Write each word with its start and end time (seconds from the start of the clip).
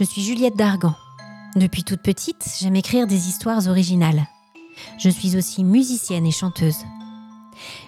Je 0.00 0.06
suis 0.06 0.22
Juliette 0.22 0.56
Dargan. 0.56 0.94
Depuis 1.56 1.84
toute 1.84 2.00
petite, 2.00 2.42
j'aime 2.58 2.76
écrire 2.76 3.06
des 3.06 3.28
histoires 3.28 3.68
originales. 3.68 4.26
Je 4.98 5.10
suis 5.10 5.36
aussi 5.36 5.62
musicienne 5.62 6.24
et 6.24 6.30
chanteuse. 6.30 6.86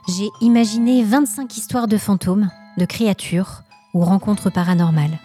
J'ai 0.09 0.29
imaginé 0.43 1.05
25 1.05 1.57
histoires 1.57 1.89
de 1.89 1.97
fantômes, 1.97 2.51
de 2.77 2.85
créatures 2.85 3.63
ou 3.95 4.05
rencontres 4.05 4.51
paranormales. 4.51 5.19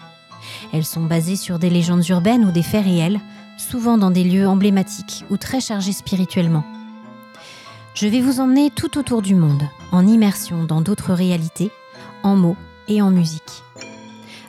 Elles 0.72 0.86
sont 0.86 1.04
basées 1.04 1.36
sur 1.36 1.58
des 1.58 1.68
légendes 1.68 2.08
urbaines 2.08 2.46
ou 2.46 2.52
des 2.52 2.62
faits 2.62 2.86
réels, 2.86 3.20
souvent 3.58 3.98
dans 3.98 4.10
des 4.10 4.24
lieux 4.24 4.48
emblématiques 4.48 5.26
ou 5.28 5.36
très 5.36 5.60
chargés 5.60 5.92
spirituellement. 5.92 6.64
Je 7.92 8.08
vais 8.08 8.22
vous 8.22 8.40
emmener 8.40 8.70
tout 8.70 8.96
autour 8.96 9.20
du 9.20 9.34
monde, 9.34 9.64
en 9.92 10.06
immersion 10.06 10.64
dans 10.64 10.80
d'autres 10.80 11.12
réalités, 11.12 11.70
en 12.22 12.34
mots 12.34 12.56
et 12.88 13.02
en 13.02 13.10
musique. 13.10 13.62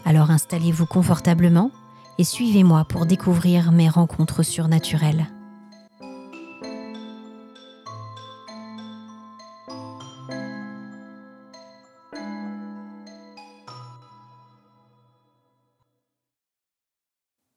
Alors 0.06 0.32
installez-vous 0.32 0.86
confortablement 0.86 1.72
et 2.20 2.26
suivez-moi 2.26 2.84
pour 2.84 3.06
découvrir 3.06 3.72
mes 3.72 3.88
rencontres 3.88 4.44
surnaturelles. 4.44 5.28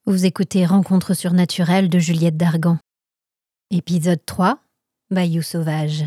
Vous 0.06 0.26
écoutez 0.26 0.64
Rencontres 0.64 1.14
surnaturelles 1.14 1.88
de 1.88 1.98
Juliette 1.98 2.36
Dargan. 2.36 2.78
Épisode 3.72 4.24
3 4.24 4.60
Bayou 5.10 5.42
sauvage. 5.42 6.04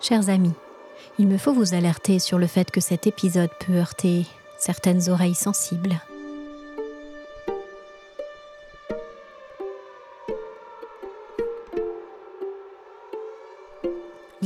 Chers 0.00 0.28
amis, 0.28 0.54
il 1.18 1.26
me 1.26 1.36
faut 1.36 1.52
vous 1.52 1.74
alerter 1.74 2.20
sur 2.20 2.38
le 2.38 2.46
fait 2.46 2.70
que 2.70 2.80
cet 2.80 3.08
épisode 3.08 3.50
peut 3.58 3.74
heurter 3.74 4.24
certaines 4.60 5.08
oreilles 5.08 5.34
sensibles. 5.34 6.00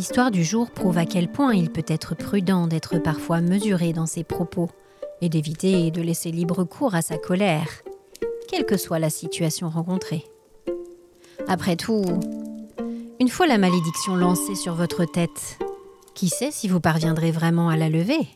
L'histoire 0.03 0.33
du 0.33 0.43
jour 0.43 0.69
prouve 0.69 0.99
à 0.99 1.07
quel 1.07 1.31
point 1.31 1.55
il 1.55 1.71
peut 1.71 1.85
être 1.87 2.17
prudent 2.17 2.67
d'être 2.67 2.99
parfois 2.99 3.41
mesuré 3.41 3.93
dans 3.93 4.07
ses 4.07 4.25
propos 4.25 4.69
et 5.21 5.29
d'éviter 5.29 5.93
de 5.93 6.03
laisser 6.03 6.33
libre 6.33 6.65
cours 6.65 6.97
à 6.97 7.03
sa 7.03 7.19
colère, 7.19 7.69
quelle 8.49 8.67
que 8.67 8.77
soit 8.77 8.99
la 8.99 9.11
situation 9.11 9.71
rencontrée. 9.71 10.25
Après 11.47 11.77
tout, 11.77 12.03
une 13.21 13.29
fois 13.29 13.47
la 13.47 13.59
malédiction 13.59 14.17
lancée 14.17 14.57
sur 14.57 14.75
votre 14.75 15.05
tête, 15.05 15.61
qui 16.17 16.29
sait 16.29 16.51
si 16.51 16.67
vous 16.67 16.81
parviendrez 16.81 17.31
vraiment 17.31 17.69
à 17.69 17.77
la 17.77 17.89
lever? 17.89 18.27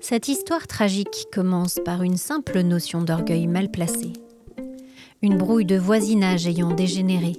Cette 0.00 0.28
histoire 0.28 0.68
tragique 0.68 1.26
commence 1.32 1.80
par 1.84 2.04
une 2.04 2.18
simple 2.18 2.60
notion 2.60 3.02
d'orgueil 3.02 3.48
mal 3.48 3.68
placé, 3.68 4.12
une 5.22 5.36
brouille 5.36 5.66
de 5.66 5.76
voisinage 5.76 6.46
ayant 6.46 6.70
dégénéré, 6.70 7.32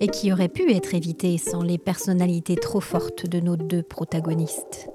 et 0.00 0.08
qui 0.08 0.32
aurait 0.32 0.48
pu 0.48 0.72
être 0.72 0.94
évitée 0.94 1.38
sans 1.38 1.62
les 1.62 1.78
personnalités 1.78 2.56
trop 2.56 2.80
fortes 2.80 3.26
de 3.26 3.40
nos 3.40 3.56
deux 3.56 3.82
protagonistes. 3.82 4.88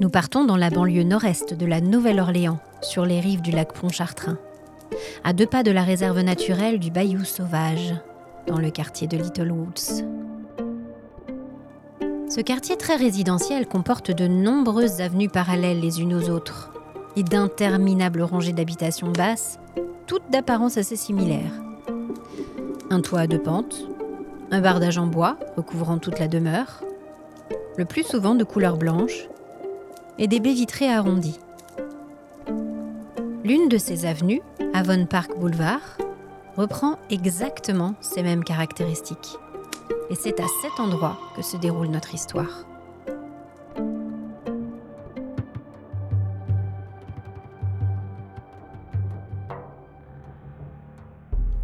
Nous 0.00 0.08
partons 0.08 0.44
dans 0.44 0.56
la 0.56 0.70
banlieue 0.70 1.02
nord-est 1.02 1.52
de 1.52 1.66
la 1.66 1.82
Nouvelle-Orléans, 1.82 2.58
sur 2.80 3.04
les 3.04 3.20
rives 3.20 3.42
du 3.42 3.50
lac 3.50 3.74
Pontchartrain, 3.74 4.38
à 5.24 5.34
deux 5.34 5.46
pas 5.46 5.62
de 5.62 5.70
la 5.70 5.82
réserve 5.82 6.20
naturelle 6.20 6.78
du 6.78 6.90
Bayou 6.90 7.24
Sauvage, 7.24 7.94
dans 8.46 8.58
le 8.58 8.70
quartier 8.70 9.06
de 9.06 9.18
Little 9.18 9.52
Woods. 9.52 10.04
Ce 12.30 12.40
quartier 12.40 12.76
très 12.76 12.96
résidentiel 12.96 13.66
comporte 13.66 14.10
de 14.10 14.26
nombreuses 14.26 15.00
avenues 15.00 15.28
parallèles 15.28 15.80
les 15.80 16.00
unes 16.00 16.14
aux 16.14 16.30
autres 16.30 16.72
et 17.16 17.22
d'interminables 17.22 18.22
rangées 18.22 18.52
d'habitations 18.52 19.10
basses, 19.10 19.58
toutes 20.06 20.30
d'apparence 20.30 20.78
assez 20.78 20.96
similaires. 20.96 21.69
Un 22.92 23.00
toit 23.02 23.20
à 23.20 23.26
deux 23.28 23.38
pentes, 23.38 23.86
un 24.50 24.60
bardage 24.60 24.98
en 24.98 25.06
bois 25.06 25.38
recouvrant 25.56 25.98
toute 25.98 26.18
la 26.18 26.26
demeure, 26.26 26.82
le 27.76 27.84
plus 27.84 28.02
souvent 28.02 28.34
de 28.34 28.42
couleur 28.42 28.76
blanche, 28.76 29.28
et 30.18 30.26
des 30.26 30.40
baies 30.40 30.52
vitrées 30.52 30.92
arrondies. 30.92 31.38
L'une 33.44 33.68
de 33.68 33.78
ces 33.78 34.06
avenues, 34.06 34.42
Avon 34.74 35.06
Park 35.06 35.38
Boulevard, 35.38 35.98
reprend 36.56 36.98
exactement 37.10 37.94
ces 38.00 38.24
mêmes 38.24 38.42
caractéristiques. 38.42 39.36
Et 40.10 40.16
c'est 40.16 40.40
à 40.40 40.46
cet 40.60 40.80
endroit 40.80 41.16
que 41.36 41.42
se 41.42 41.56
déroule 41.56 41.88
notre 41.88 42.12
histoire. 42.12 42.64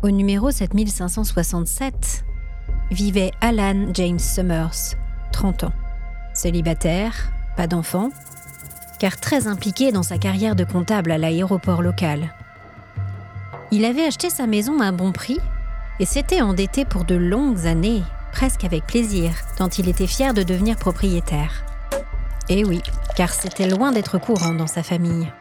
Au 0.06 0.12
numéro 0.12 0.52
7567 0.52 2.24
vivait 2.92 3.32
Alan 3.40 3.88
James 3.92 4.20
Summers, 4.20 4.94
30 5.32 5.64
ans. 5.64 5.72
Célibataire, 6.32 7.32
pas 7.56 7.66
d'enfant, 7.66 8.10
car 9.00 9.16
très 9.16 9.48
impliqué 9.48 9.90
dans 9.90 10.04
sa 10.04 10.16
carrière 10.16 10.54
de 10.54 10.62
comptable 10.62 11.10
à 11.10 11.18
l'aéroport 11.18 11.82
local. 11.82 12.32
Il 13.72 13.84
avait 13.84 14.04
acheté 14.04 14.30
sa 14.30 14.46
maison 14.46 14.78
à 14.78 14.92
bon 14.92 15.10
prix 15.10 15.40
et 15.98 16.06
s'était 16.06 16.40
endetté 16.40 16.84
pour 16.84 17.04
de 17.04 17.16
longues 17.16 17.66
années, 17.66 18.04
presque 18.30 18.62
avec 18.62 18.86
plaisir, 18.86 19.32
tant 19.58 19.70
il 19.70 19.88
était 19.88 20.06
fier 20.06 20.34
de 20.34 20.44
devenir 20.44 20.76
propriétaire. 20.76 21.64
Et 22.48 22.60
eh 22.60 22.64
oui, 22.64 22.80
car 23.16 23.30
c'était 23.30 23.68
loin 23.68 23.90
d'être 23.90 24.18
courant 24.18 24.54
dans 24.54 24.68
sa 24.68 24.84
famille. 24.84 25.32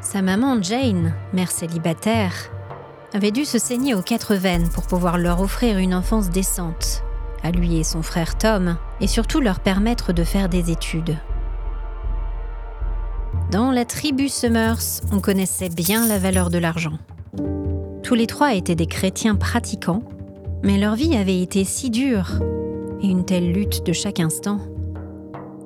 Sa 0.00 0.22
maman 0.22 0.60
Jane, 0.60 1.14
mère 1.32 1.52
célibataire, 1.52 2.50
avait 3.14 3.30
dû 3.30 3.44
se 3.44 3.58
saigner 3.58 3.94
aux 3.94 4.02
quatre 4.02 4.34
veines 4.34 4.68
pour 4.68 4.88
pouvoir 4.88 5.18
leur 5.18 5.40
offrir 5.40 5.78
une 5.78 5.94
enfance 5.94 6.30
décente, 6.30 7.04
à 7.44 7.52
lui 7.52 7.76
et 7.76 7.84
son 7.84 8.02
frère 8.02 8.36
Tom, 8.36 8.76
et 9.00 9.06
surtout 9.06 9.40
leur 9.40 9.60
permettre 9.60 10.12
de 10.12 10.24
faire 10.24 10.48
des 10.48 10.72
études. 10.72 11.16
Dans 13.52 13.70
la 13.70 13.84
tribu 13.84 14.28
Summers, 14.28 15.00
on 15.12 15.20
connaissait 15.20 15.68
bien 15.68 16.08
la 16.08 16.18
valeur 16.18 16.50
de 16.50 16.58
l'argent. 16.58 16.98
Tous 18.02 18.14
les 18.14 18.26
trois 18.26 18.54
étaient 18.54 18.74
des 18.74 18.86
chrétiens 18.86 19.36
pratiquants, 19.36 20.02
mais 20.64 20.76
leur 20.76 20.96
vie 20.96 21.16
avait 21.16 21.40
été 21.40 21.62
si 21.62 21.90
dure, 21.90 22.32
et 23.00 23.06
une 23.06 23.24
telle 23.24 23.52
lutte 23.52 23.86
de 23.86 23.92
chaque 23.92 24.18
instant, 24.18 24.58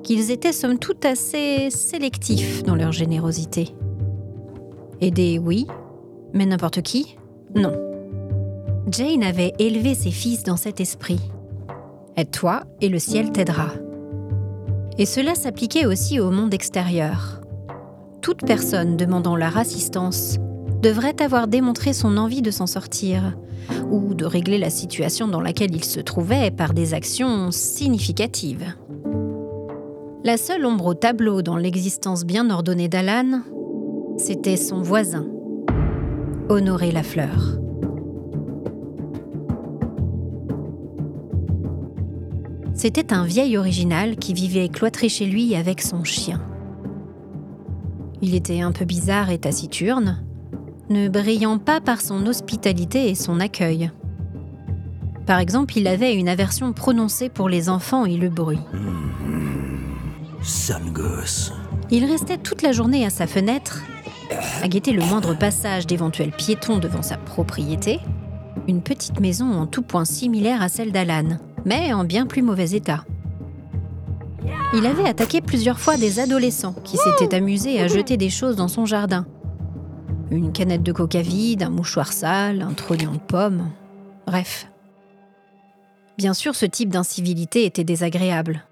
qu'ils 0.03 0.29
étaient 0.29 0.53
somme 0.53 0.77
toute 0.77 1.03
assez 1.03 1.71
sélectifs 1.71 2.61
dans 2.61 2.75
leur 2.75 2.91
générosité. 2.91 3.73
Aider, 5.01 5.39
oui, 5.39 5.65
mais 6.33 6.45
n'importe 6.45 6.83
qui, 6.83 7.17
non. 7.55 7.73
Jane 8.91 9.23
avait 9.23 9.53
élevé 9.59 9.95
ses 9.95 10.11
fils 10.11 10.43
dans 10.43 10.57
cet 10.57 10.79
esprit. 10.79 11.19
Aide-toi 12.15 12.63
et 12.81 12.89
le 12.89 12.99
ciel 12.99 13.31
t'aidera. 13.31 13.69
Et 14.97 15.05
cela 15.05 15.35
s'appliquait 15.35 15.85
aussi 15.85 16.19
au 16.19 16.31
monde 16.31 16.53
extérieur 16.53 17.39
toute 18.29 18.45
personne 18.45 18.97
demandant 18.97 19.35
leur 19.35 19.57
assistance 19.57 20.37
devrait 20.81 21.21
avoir 21.21 21.47
démontré 21.47 21.93
son 21.93 22.17
envie 22.17 22.41
de 22.41 22.51
s'en 22.51 22.67
sortir 22.67 23.37
ou 23.89 24.13
de 24.13 24.25
régler 24.25 24.57
la 24.57 24.69
situation 24.69 25.27
dans 25.27 25.41
laquelle 25.41 25.73
il 25.73 25.83
se 25.83 25.99
trouvait 25.99 26.51
par 26.51 26.73
des 26.73 26.93
actions 26.93 27.51
significatives. 27.51 28.73
La 30.23 30.37
seule 30.37 30.65
ombre 30.65 30.87
au 30.87 30.93
tableau 30.93 31.41
dans 31.41 31.57
l'existence 31.57 32.25
bien 32.25 32.49
ordonnée 32.49 32.87
d'Alan, 32.87 33.41
c'était 34.17 34.57
son 34.57 34.81
voisin, 34.81 35.25
Honoré 36.51 36.91
Lafleur. 36.91 37.59
C'était 42.73 43.13
un 43.13 43.23
vieil 43.23 43.55
original 43.55 44.15
qui 44.15 44.33
vivait 44.33 44.67
cloîtré 44.67 45.09
chez 45.09 45.27
lui 45.27 45.55
avec 45.55 45.79
son 45.79 46.03
chien. 46.03 46.41
Il 48.23 48.33
était 48.33 48.61
un 48.61 48.71
peu 48.71 48.85
bizarre 48.85 49.29
et 49.29 49.37
taciturne, 49.37 50.23
ne 50.89 51.07
brillant 51.07 51.59
pas 51.59 51.81
par 51.81 52.01
son 52.01 52.25
hospitalité 52.25 53.11
et 53.11 53.15
son 53.15 53.39
accueil. 53.39 53.91
Par 55.27 55.37
exemple, 55.37 55.77
il 55.77 55.85
avait 55.85 56.15
une 56.15 56.29
aversion 56.29 56.73
prononcée 56.73 57.29
pour 57.29 57.47
les 57.47 57.69
enfants 57.69 58.05
et 58.05 58.17
le 58.17 58.29
bruit. 58.29 58.57
sale 60.41 60.91
gosse. 60.91 61.53
Il 61.91 62.05
restait 62.05 62.39
toute 62.39 62.63
la 62.63 62.71
journée 62.71 63.05
à 63.05 63.11
sa 63.11 63.27
fenêtre, 63.27 63.83
à 64.61 64.67
guetter 64.67 64.91
le 64.91 65.03
moindre 65.03 65.37
passage 65.37 65.87
d'éventuels 65.87 66.31
piétons 66.31 66.77
devant 66.77 67.01
sa 67.01 67.17
propriété, 67.17 67.99
une 68.67 68.81
petite 68.81 69.19
maison 69.19 69.51
en 69.53 69.67
tout 69.67 69.81
point 69.81 70.05
similaire 70.05 70.61
à 70.61 70.69
celle 70.69 70.91
d'Alan, 70.91 71.37
mais 71.65 71.93
en 71.93 72.03
bien 72.03 72.25
plus 72.25 72.41
mauvais 72.41 72.71
état. 72.71 73.05
Il 74.73 74.85
avait 74.85 75.07
attaqué 75.07 75.41
plusieurs 75.41 75.79
fois 75.79 75.97
des 75.97 76.19
adolescents 76.19 76.75
qui 76.83 76.97
s'étaient 76.97 77.35
amusés 77.35 77.81
à 77.81 77.87
jeter 77.87 78.17
des 78.17 78.29
choses 78.29 78.55
dans 78.55 78.67
son 78.67 78.85
jardin. 78.85 79.25
Une 80.31 80.51
canette 80.51 80.83
de 80.83 80.91
coca 80.91 81.21
vide, 81.21 81.63
un 81.63 81.71
mouchoir 81.71 82.13
sale, 82.13 82.61
un 82.61 82.73
trognon 82.73 83.13
de 83.13 83.17
pomme. 83.17 83.69
Bref. 84.27 84.67
Bien 86.17 86.35
sûr, 86.35 86.53
ce 86.53 86.67
type 86.67 86.89
d'incivilité 86.89 87.65
était 87.65 87.83
désagréable. 87.83 88.63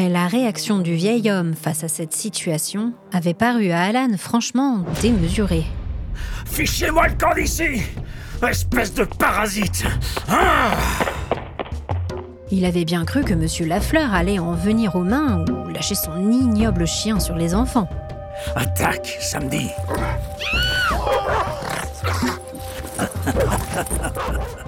Mais 0.00 0.08
la 0.08 0.28
réaction 0.28 0.78
du 0.78 0.94
vieil 0.94 1.30
homme 1.30 1.52
face 1.52 1.84
à 1.84 1.88
cette 1.88 2.14
situation 2.14 2.94
avait 3.12 3.34
paru 3.34 3.70
à 3.70 3.82
Alan 3.82 4.08
franchement 4.16 4.78
démesurée. 5.02 5.66
Fichez-moi 6.46 7.08
le 7.08 7.14
camp 7.16 7.34
d'ici 7.34 7.82
Espèce 8.48 8.94
de 8.94 9.04
parasite 9.04 9.84
Ah 10.26 10.70
Il 12.50 12.64
avait 12.64 12.86
bien 12.86 13.04
cru 13.04 13.24
que 13.24 13.34
Monsieur 13.34 13.66
Lafleur 13.66 14.14
allait 14.14 14.38
en 14.38 14.54
venir 14.54 14.96
aux 14.96 15.04
mains 15.04 15.44
ou 15.50 15.68
lâcher 15.68 15.94
son 15.94 16.32
ignoble 16.32 16.86
chien 16.86 17.20
sur 17.20 17.34
les 17.34 17.54
enfants. 17.54 17.90
Attaque, 18.56 19.18
samedi 19.20 19.68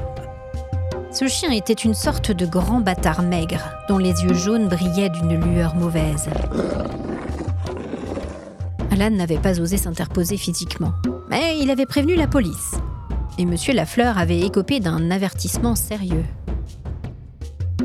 Ce 1.12 1.28
chien 1.28 1.50
était 1.50 1.74
une 1.74 1.92
sorte 1.92 2.32
de 2.32 2.46
grand 2.46 2.80
bâtard 2.80 3.22
maigre, 3.22 3.60
dont 3.86 3.98
les 3.98 4.22
yeux 4.22 4.32
jaunes 4.32 4.68
brillaient 4.68 5.10
d'une 5.10 5.34
lueur 5.34 5.74
mauvaise. 5.74 6.30
Alan 8.90 9.10
n'avait 9.10 9.36
pas 9.36 9.60
osé 9.60 9.76
s'interposer 9.76 10.38
physiquement, 10.38 10.94
mais 11.28 11.58
il 11.60 11.70
avait 11.70 11.84
prévenu 11.84 12.14
la 12.14 12.26
police. 12.26 12.76
Et 13.36 13.44
Monsieur 13.44 13.74
Lafleur 13.74 14.16
avait 14.16 14.40
écopé 14.40 14.80
d'un 14.80 15.10
avertissement 15.10 15.74
sérieux. 15.74 16.24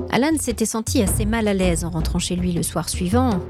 Alan 0.09 0.37
s'était 0.39 0.65
senti 0.65 1.03
assez 1.03 1.25
mal 1.25 1.49
à 1.49 1.53
l'aise 1.53 1.83
en 1.83 1.89
rentrant 1.89 2.19
chez 2.19 2.37
lui 2.37 2.53
le 2.53 2.63
soir 2.63 2.87
suivant, 2.87 3.41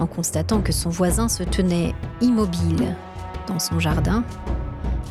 en 0.00 0.06
constatant 0.06 0.62
que 0.62 0.72
son 0.72 0.88
voisin 0.88 1.28
se 1.28 1.42
tenait 1.42 1.94
immobile 2.22 2.96
dans 3.48 3.58
son 3.58 3.80
jardin, 3.80 4.24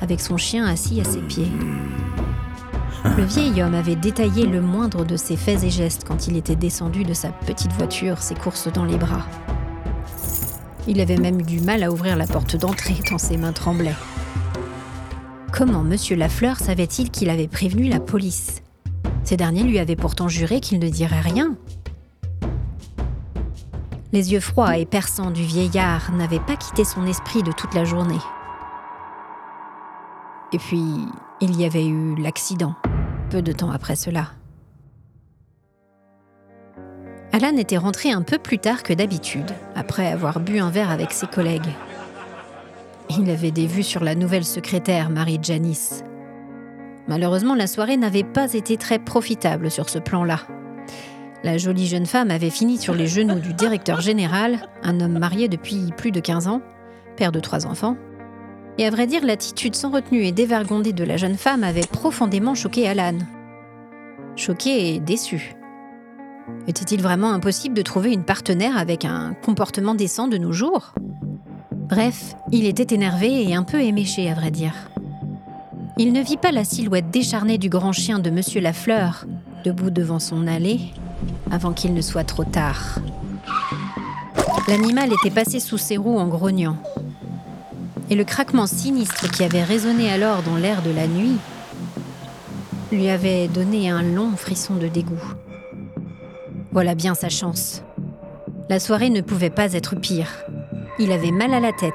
avec 0.01 0.19
son 0.19 0.37
chien 0.37 0.65
assis 0.65 0.99
à 0.99 1.03
ses 1.03 1.21
pieds. 1.21 1.51
Le 3.17 3.23
vieil 3.23 3.61
homme 3.61 3.75
avait 3.75 3.95
détaillé 3.95 4.45
le 4.45 4.59
moindre 4.59 5.05
de 5.05 5.15
ses 5.15 5.37
faits 5.37 5.63
et 5.63 5.69
gestes 5.69 6.03
quand 6.05 6.27
il 6.27 6.35
était 6.35 6.55
descendu 6.55 7.03
de 7.03 7.13
sa 7.13 7.29
petite 7.29 7.71
voiture, 7.71 8.17
ses 8.17 8.35
courses 8.35 8.67
dans 8.67 8.83
les 8.83 8.97
bras. 8.97 9.25
Il 10.87 10.99
avait 10.99 11.15
même 11.15 11.39
eu 11.39 11.43
du 11.43 11.61
mal 11.61 11.83
à 11.83 11.91
ouvrir 11.91 12.17
la 12.17 12.27
porte 12.27 12.57
d'entrée 12.57 12.97
tant 13.07 13.17
ses 13.17 13.37
mains 13.37 13.53
tremblaient. 13.53 13.95
Comment 15.53 15.83
Monsieur 15.83 16.17
Lafleur 16.17 16.57
savait-il 16.57 17.09
qu'il 17.09 17.29
avait 17.29 17.47
prévenu 17.47 17.87
la 17.87 18.01
police? 18.01 18.61
Ces 19.23 19.37
derniers 19.37 19.63
lui 19.63 19.79
avaient 19.79 19.95
pourtant 19.95 20.27
juré 20.27 20.59
qu'il 20.59 20.79
ne 20.79 20.89
dirait 20.89 21.21
rien. 21.21 21.55
Les 24.11 24.33
yeux 24.33 24.41
froids 24.41 24.77
et 24.77 24.85
perçants 24.85 25.31
du 25.31 25.43
vieillard 25.43 26.11
n'avaient 26.11 26.39
pas 26.39 26.57
quitté 26.57 26.83
son 26.83 27.05
esprit 27.05 27.43
de 27.43 27.51
toute 27.51 27.75
la 27.75 27.85
journée. 27.85 28.19
Et 30.51 30.57
puis, 30.57 30.83
il 31.39 31.55
y 31.59 31.65
avait 31.65 31.87
eu 31.87 32.15
l'accident 32.15 32.75
peu 33.29 33.41
de 33.41 33.51
temps 33.51 33.71
après 33.71 33.95
cela. 33.95 34.27
Alan 37.31 37.57
était 37.57 37.77
rentré 37.77 38.11
un 38.11 38.21
peu 38.21 38.37
plus 38.37 38.59
tard 38.59 38.83
que 38.83 38.93
d'habitude, 38.93 39.51
après 39.75 40.07
avoir 40.07 40.39
bu 40.39 40.59
un 40.59 40.69
verre 40.69 40.91
avec 40.91 41.11
ses 41.11 41.27
collègues. 41.27 41.67
Il 43.09 43.29
avait 43.29 43.51
des 43.51 43.67
vues 43.67 43.83
sur 43.83 44.03
la 44.03 44.15
nouvelle 44.15 44.45
secrétaire, 44.45 45.09
Marie 45.09 45.39
Janice. 45.41 46.03
Malheureusement, 47.07 47.53
la 47.53 47.67
soirée 47.67 47.97
n'avait 47.97 48.23
pas 48.23 48.53
été 48.53 48.77
très 48.77 48.99
profitable 48.99 49.69
sur 49.69 49.89
ce 49.89 49.99
plan-là. 49.99 50.39
La 51.43 51.57
jolie 51.57 51.87
jeune 51.87 52.07
femme 52.07 52.31
avait 52.31 52.49
fini 52.49 52.77
sur 52.77 52.95
les 52.95 53.05
genoux 53.05 53.39
du 53.39 53.53
directeur 53.53 54.01
général, 54.01 54.67
un 54.81 54.99
homme 54.99 55.19
marié 55.19 55.47
depuis 55.47 55.91
plus 55.95 56.11
de 56.11 56.19
15 56.19 56.47
ans, 56.47 56.61
père 57.17 57.31
de 57.31 57.39
trois 57.39 57.67
enfants, 57.67 57.97
et 58.77 58.85
à 58.85 58.89
vrai 58.89 59.07
dire, 59.07 59.25
l'attitude 59.25 59.75
sans 59.75 59.91
retenue 59.91 60.25
et 60.25 60.31
dévergondée 60.31 60.93
de 60.93 61.03
la 61.03 61.17
jeune 61.17 61.37
femme 61.37 61.63
avait 61.63 61.87
profondément 61.87 62.55
choqué 62.55 62.87
Alan. 62.87 63.17
Choqué 64.35 64.95
et 64.95 64.99
déçu. 64.99 65.55
Était-il 66.67 67.01
vraiment 67.01 67.31
impossible 67.31 67.75
de 67.75 67.81
trouver 67.81 68.11
une 68.11 68.25
partenaire 68.25 68.77
avec 68.77 69.05
un 69.05 69.33
comportement 69.33 69.95
décent 69.95 70.27
de 70.27 70.37
nos 70.37 70.51
jours? 70.51 70.93
Bref, 71.71 72.35
il 72.51 72.65
était 72.65 72.93
énervé 72.93 73.47
et 73.47 73.55
un 73.55 73.63
peu 73.63 73.81
éméché, 73.81 74.29
à 74.29 74.33
vrai 74.33 74.51
dire. 74.51 74.73
Il 75.97 76.11
ne 76.11 76.21
vit 76.21 76.37
pas 76.37 76.51
la 76.51 76.65
silhouette 76.65 77.09
décharnée 77.09 77.57
du 77.57 77.69
grand 77.69 77.93
chien 77.93 78.19
de 78.19 78.29
Monsieur 78.29 78.59
Lafleur, 78.59 79.25
debout 79.63 79.91
devant 79.91 80.19
son 80.19 80.45
allée, 80.47 80.81
avant 81.51 81.71
qu'il 81.71 81.93
ne 81.93 82.01
soit 82.01 82.25
trop 82.25 82.43
tard. 82.43 82.99
L'animal 84.67 85.13
était 85.13 85.33
passé 85.33 85.59
sous 85.59 85.77
ses 85.77 85.95
roues 85.95 86.17
en 86.17 86.27
grognant, 86.27 86.77
et 88.09 88.15
le 88.15 88.23
craquement 88.23 88.67
sinistre 88.67 89.29
qui 89.31 89.43
avait 89.43 89.63
résonné 89.63 90.11
alors 90.11 90.43
dans 90.43 90.57
l'air 90.57 90.81
de 90.81 90.91
la 90.91 91.07
nuit 91.07 91.37
lui 92.91 93.09
avait 93.09 93.47
donné 93.47 93.89
un 93.89 94.03
long 94.03 94.35
frisson 94.37 94.75
de 94.75 94.87
dégoût. 94.87 95.33
Voilà 96.71 96.95
bien 96.95 97.15
sa 97.15 97.29
chance. 97.29 97.83
La 98.69 98.79
soirée 98.79 99.09
ne 99.09 99.21
pouvait 99.21 99.49
pas 99.49 99.73
être 99.73 99.95
pire. 99.95 100.29
Il 100.99 101.11
avait 101.11 101.31
mal 101.31 101.53
à 101.53 101.59
la 101.59 101.71
tête. 101.71 101.93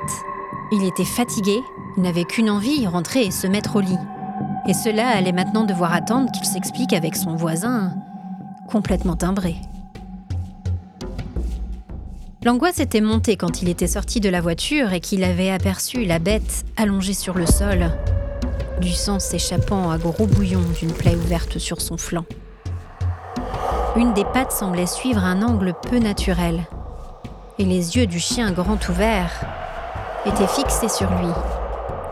Il 0.73 0.85
était 0.85 1.05
fatigué, 1.05 1.59
il 1.97 2.03
n'avait 2.03 2.25
qu'une 2.25 2.51
envie, 2.51 2.87
rentrer 2.87 3.23
et 3.23 3.31
se 3.31 3.47
mettre 3.47 3.77
au 3.77 3.81
lit. 3.81 3.99
Et 4.69 4.75
cela 4.75 5.09
allait 5.09 5.33
maintenant 5.33 5.65
devoir 5.65 5.93
attendre 5.93 6.31
qu'il 6.33 6.45
s'explique 6.45 6.93
avec 6.93 7.17
son 7.17 7.35
voisin, 7.35 7.95
complètement 8.69 9.17
timbré. 9.17 9.57
L'angoisse 12.43 12.81
était 12.81 13.03
montée 13.03 13.37
quand 13.37 13.61
il 13.61 13.69
était 13.69 13.87
sorti 13.87 14.19
de 14.19 14.31
la 14.31 14.41
voiture 14.41 14.95
et 14.95 15.01
qu'il 15.01 15.25
avait 15.25 15.51
aperçu 15.51 16.07
la 16.07 16.19
bête 16.19 16.65
allongée 16.79 17.13
sur 17.13 17.37
le 17.37 17.45
sol, 17.45 17.91
du 18.81 18.93
sang 18.93 19.19
s'échappant 19.19 19.91
à 19.91 19.99
gros 19.99 20.27
bouillons 20.27 20.65
d'une 20.81 20.93
plaie 20.93 21.17
ouverte 21.17 21.59
sur 21.59 21.83
son 21.83 21.99
flanc. 21.99 22.25
Une 23.95 24.15
des 24.15 24.25
pattes 24.25 24.53
semblait 24.53 24.87
suivre 24.87 25.23
un 25.23 25.43
angle 25.43 25.75
peu 25.83 25.99
naturel, 25.99 26.63
et 27.59 27.65
les 27.67 27.99
yeux 27.99 28.07
du 28.07 28.19
chien 28.19 28.53
grand 28.53 28.89
ouverts 28.89 29.45
étaient 30.25 30.47
fixés 30.47 30.89
sur 30.89 31.11
lui, 31.11 31.33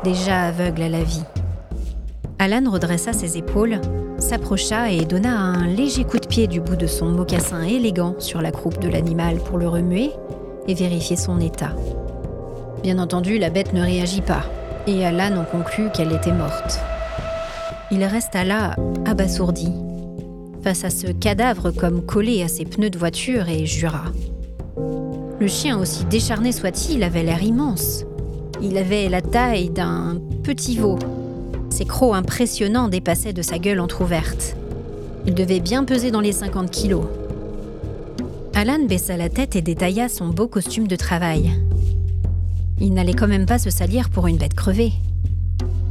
déjà 0.04 0.42
aveugle 0.42 0.82
à 0.82 0.88
la 0.90 1.04
vie. 1.04 1.24
Alan 2.38 2.70
redressa 2.70 3.14
ses 3.14 3.38
épaules, 3.38 3.80
s'approcha 4.18 4.90
et 4.90 5.04
donna 5.04 5.36
un 5.36 5.66
léger 5.66 6.04
coup 6.04 6.18
de 6.18 6.26
pied 6.26 6.46
du 6.46 6.60
bout 6.60 6.76
de 6.76 6.86
son 6.86 7.06
mocassin 7.06 7.62
élégant 7.62 8.14
sur 8.18 8.42
la 8.42 8.50
croupe 8.50 8.80
de 8.80 8.88
l'animal 8.88 9.38
pour 9.38 9.58
le 9.58 9.68
remuer 9.68 10.10
et 10.66 10.74
vérifier 10.74 11.16
son 11.16 11.40
état. 11.40 11.72
Bien 12.82 12.98
entendu, 12.98 13.38
la 13.38 13.50
bête 13.50 13.72
ne 13.72 13.82
réagit 13.82 14.20
pas, 14.20 14.44
et 14.86 15.04
Alan 15.04 15.36
en 15.40 15.44
conclut 15.44 15.90
qu'elle 15.90 16.12
était 16.12 16.32
morte. 16.32 16.80
Il 17.90 18.04
resta 18.04 18.44
là, 18.44 18.76
abasourdi, 19.06 19.72
face 20.62 20.84
à 20.84 20.90
ce 20.90 21.06
cadavre 21.08 21.70
comme 21.70 22.04
collé 22.04 22.42
à 22.42 22.48
ses 22.48 22.64
pneus 22.64 22.90
de 22.90 22.98
voiture 22.98 23.48
et 23.48 23.66
jura. 23.66 24.04
Le 25.40 25.46
chien, 25.46 25.78
aussi 25.78 26.04
décharné 26.04 26.52
soit-il, 26.52 27.02
avait 27.02 27.22
l'air 27.22 27.42
immense. 27.42 28.04
Il 28.60 28.76
avait 28.76 29.08
la 29.08 29.22
taille 29.22 29.70
d'un 29.70 30.20
petit 30.42 30.76
veau 30.76 30.98
ses 31.78 31.84
crocs 31.84 32.16
impressionnants 32.16 32.88
dépassaient 32.88 33.32
de 33.32 33.40
sa 33.40 33.60
gueule 33.60 33.78
entr'ouverte. 33.78 34.56
Il 35.26 35.34
devait 35.34 35.60
bien 35.60 35.84
peser 35.84 36.10
dans 36.10 36.20
les 36.20 36.32
50 36.32 36.72
kilos. 36.72 37.06
Alan 38.52 38.84
baissa 38.88 39.16
la 39.16 39.28
tête 39.28 39.54
et 39.54 39.62
détailla 39.62 40.08
son 40.08 40.26
beau 40.26 40.48
costume 40.48 40.88
de 40.88 40.96
travail. 40.96 41.52
Il 42.80 42.94
n'allait 42.94 43.14
quand 43.14 43.28
même 43.28 43.46
pas 43.46 43.60
se 43.60 43.70
salir 43.70 44.10
pour 44.10 44.26
une 44.26 44.38
bête 44.38 44.54
crevée. 44.54 44.90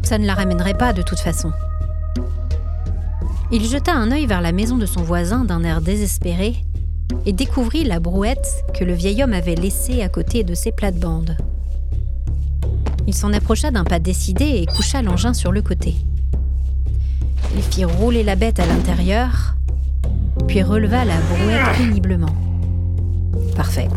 Ça 0.03 0.17
ne 0.17 0.25
la 0.25 0.33
ramènerait 0.33 0.77
pas 0.77 0.91
de 0.91 1.03
toute 1.03 1.19
façon. 1.19 1.53
Il 3.53 3.63
jeta 3.63 3.93
un 3.93 4.11
œil 4.11 4.25
vers 4.25 4.41
la 4.41 4.51
maison 4.51 4.77
de 4.77 4.85
son 4.85 5.03
voisin 5.03 5.45
d'un 5.45 5.63
air 5.63 5.79
désespéré 5.79 6.57
et 7.25 7.31
découvrit 7.31 7.85
la 7.85 8.01
brouette 8.01 8.65
que 8.77 8.83
le 8.83 8.91
vieil 8.91 9.23
homme 9.23 9.31
avait 9.31 9.55
laissée 9.55 10.01
à 10.01 10.09
côté 10.09 10.43
de 10.43 10.53
ses 10.53 10.73
plates-bandes. 10.73 11.37
Il 13.07 13.15
s'en 13.15 13.31
approcha 13.31 13.71
d'un 13.71 13.85
pas 13.85 13.99
décidé 13.99 14.43
et 14.43 14.65
coucha 14.65 15.01
l'engin 15.01 15.33
sur 15.33 15.53
le 15.53 15.61
côté. 15.61 15.95
Il 17.55 17.61
fit 17.61 17.85
rouler 17.85 18.21
la 18.21 18.35
bête 18.35 18.59
à 18.59 18.65
l'intérieur, 18.65 19.55
puis 20.47 20.61
releva 20.61 21.05
la 21.05 21.15
brouette 21.15 21.77
péniblement. 21.77 22.35
Parfait. 23.55 23.87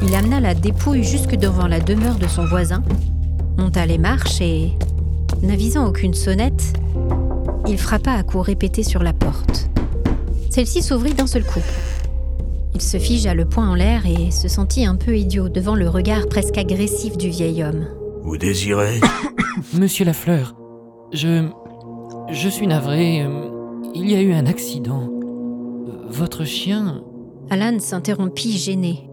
Il 0.00 0.14
amena 0.14 0.38
la 0.38 0.54
dépouille 0.54 1.02
jusque 1.02 1.34
devant 1.34 1.66
la 1.66 1.80
demeure 1.80 2.18
de 2.18 2.28
son 2.28 2.46
voisin, 2.46 2.84
monta 3.58 3.84
les 3.84 3.98
marches 3.98 4.40
et, 4.40 4.72
n'avisant 5.42 5.86
aucune 5.86 6.14
sonnette, 6.14 6.72
il 7.66 7.78
frappa 7.78 8.12
à 8.12 8.22
coups 8.22 8.46
répétés 8.46 8.84
sur 8.84 9.02
la 9.02 9.12
porte. 9.12 9.68
Celle-ci 10.50 10.82
s'ouvrit 10.82 11.14
d'un 11.14 11.26
seul 11.26 11.44
coup. 11.44 11.62
Il 12.76 12.82
se 12.82 12.98
figea 12.98 13.32
le 13.32 13.46
poing 13.46 13.70
en 13.70 13.74
l'air 13.74 14.02
et 14.04 14.30
se 14.30 14.48
sentit 14.48 14.84
un 14.84 14.96
peu 14.96 15.16
idiot 15.16 15.48
devant 15.48 15.74
le 15.74 15.88
regard 15.88 16.26
presque 16.28 16.58
agressif 16.58 17.16
du 17.16 17.30
vieil 17.30 17.64
homme. 17.64 17.86
Vous 18.22 18.36
désirez 18.36 19.00
Monsieur 19.80 20.04
Lafleur, 20.04 20.54
je. 21.10 21.48
Je 22.30 22.48
suis 22.50 22.66
navré. 22.66 23.22
euh, 23.22 23.48
Il 23.94 24.10
y 24.10 24.14
a 24.14 24.20
eu 24.20 24.34
un 24.34 24.44
accident. 24.44 25.08
Votre 26.10 26.44
chien. 26.44 27.00
Alan 27.48 27.78
s'interrompit 27.78 28.58
gêné. 28.58 29.08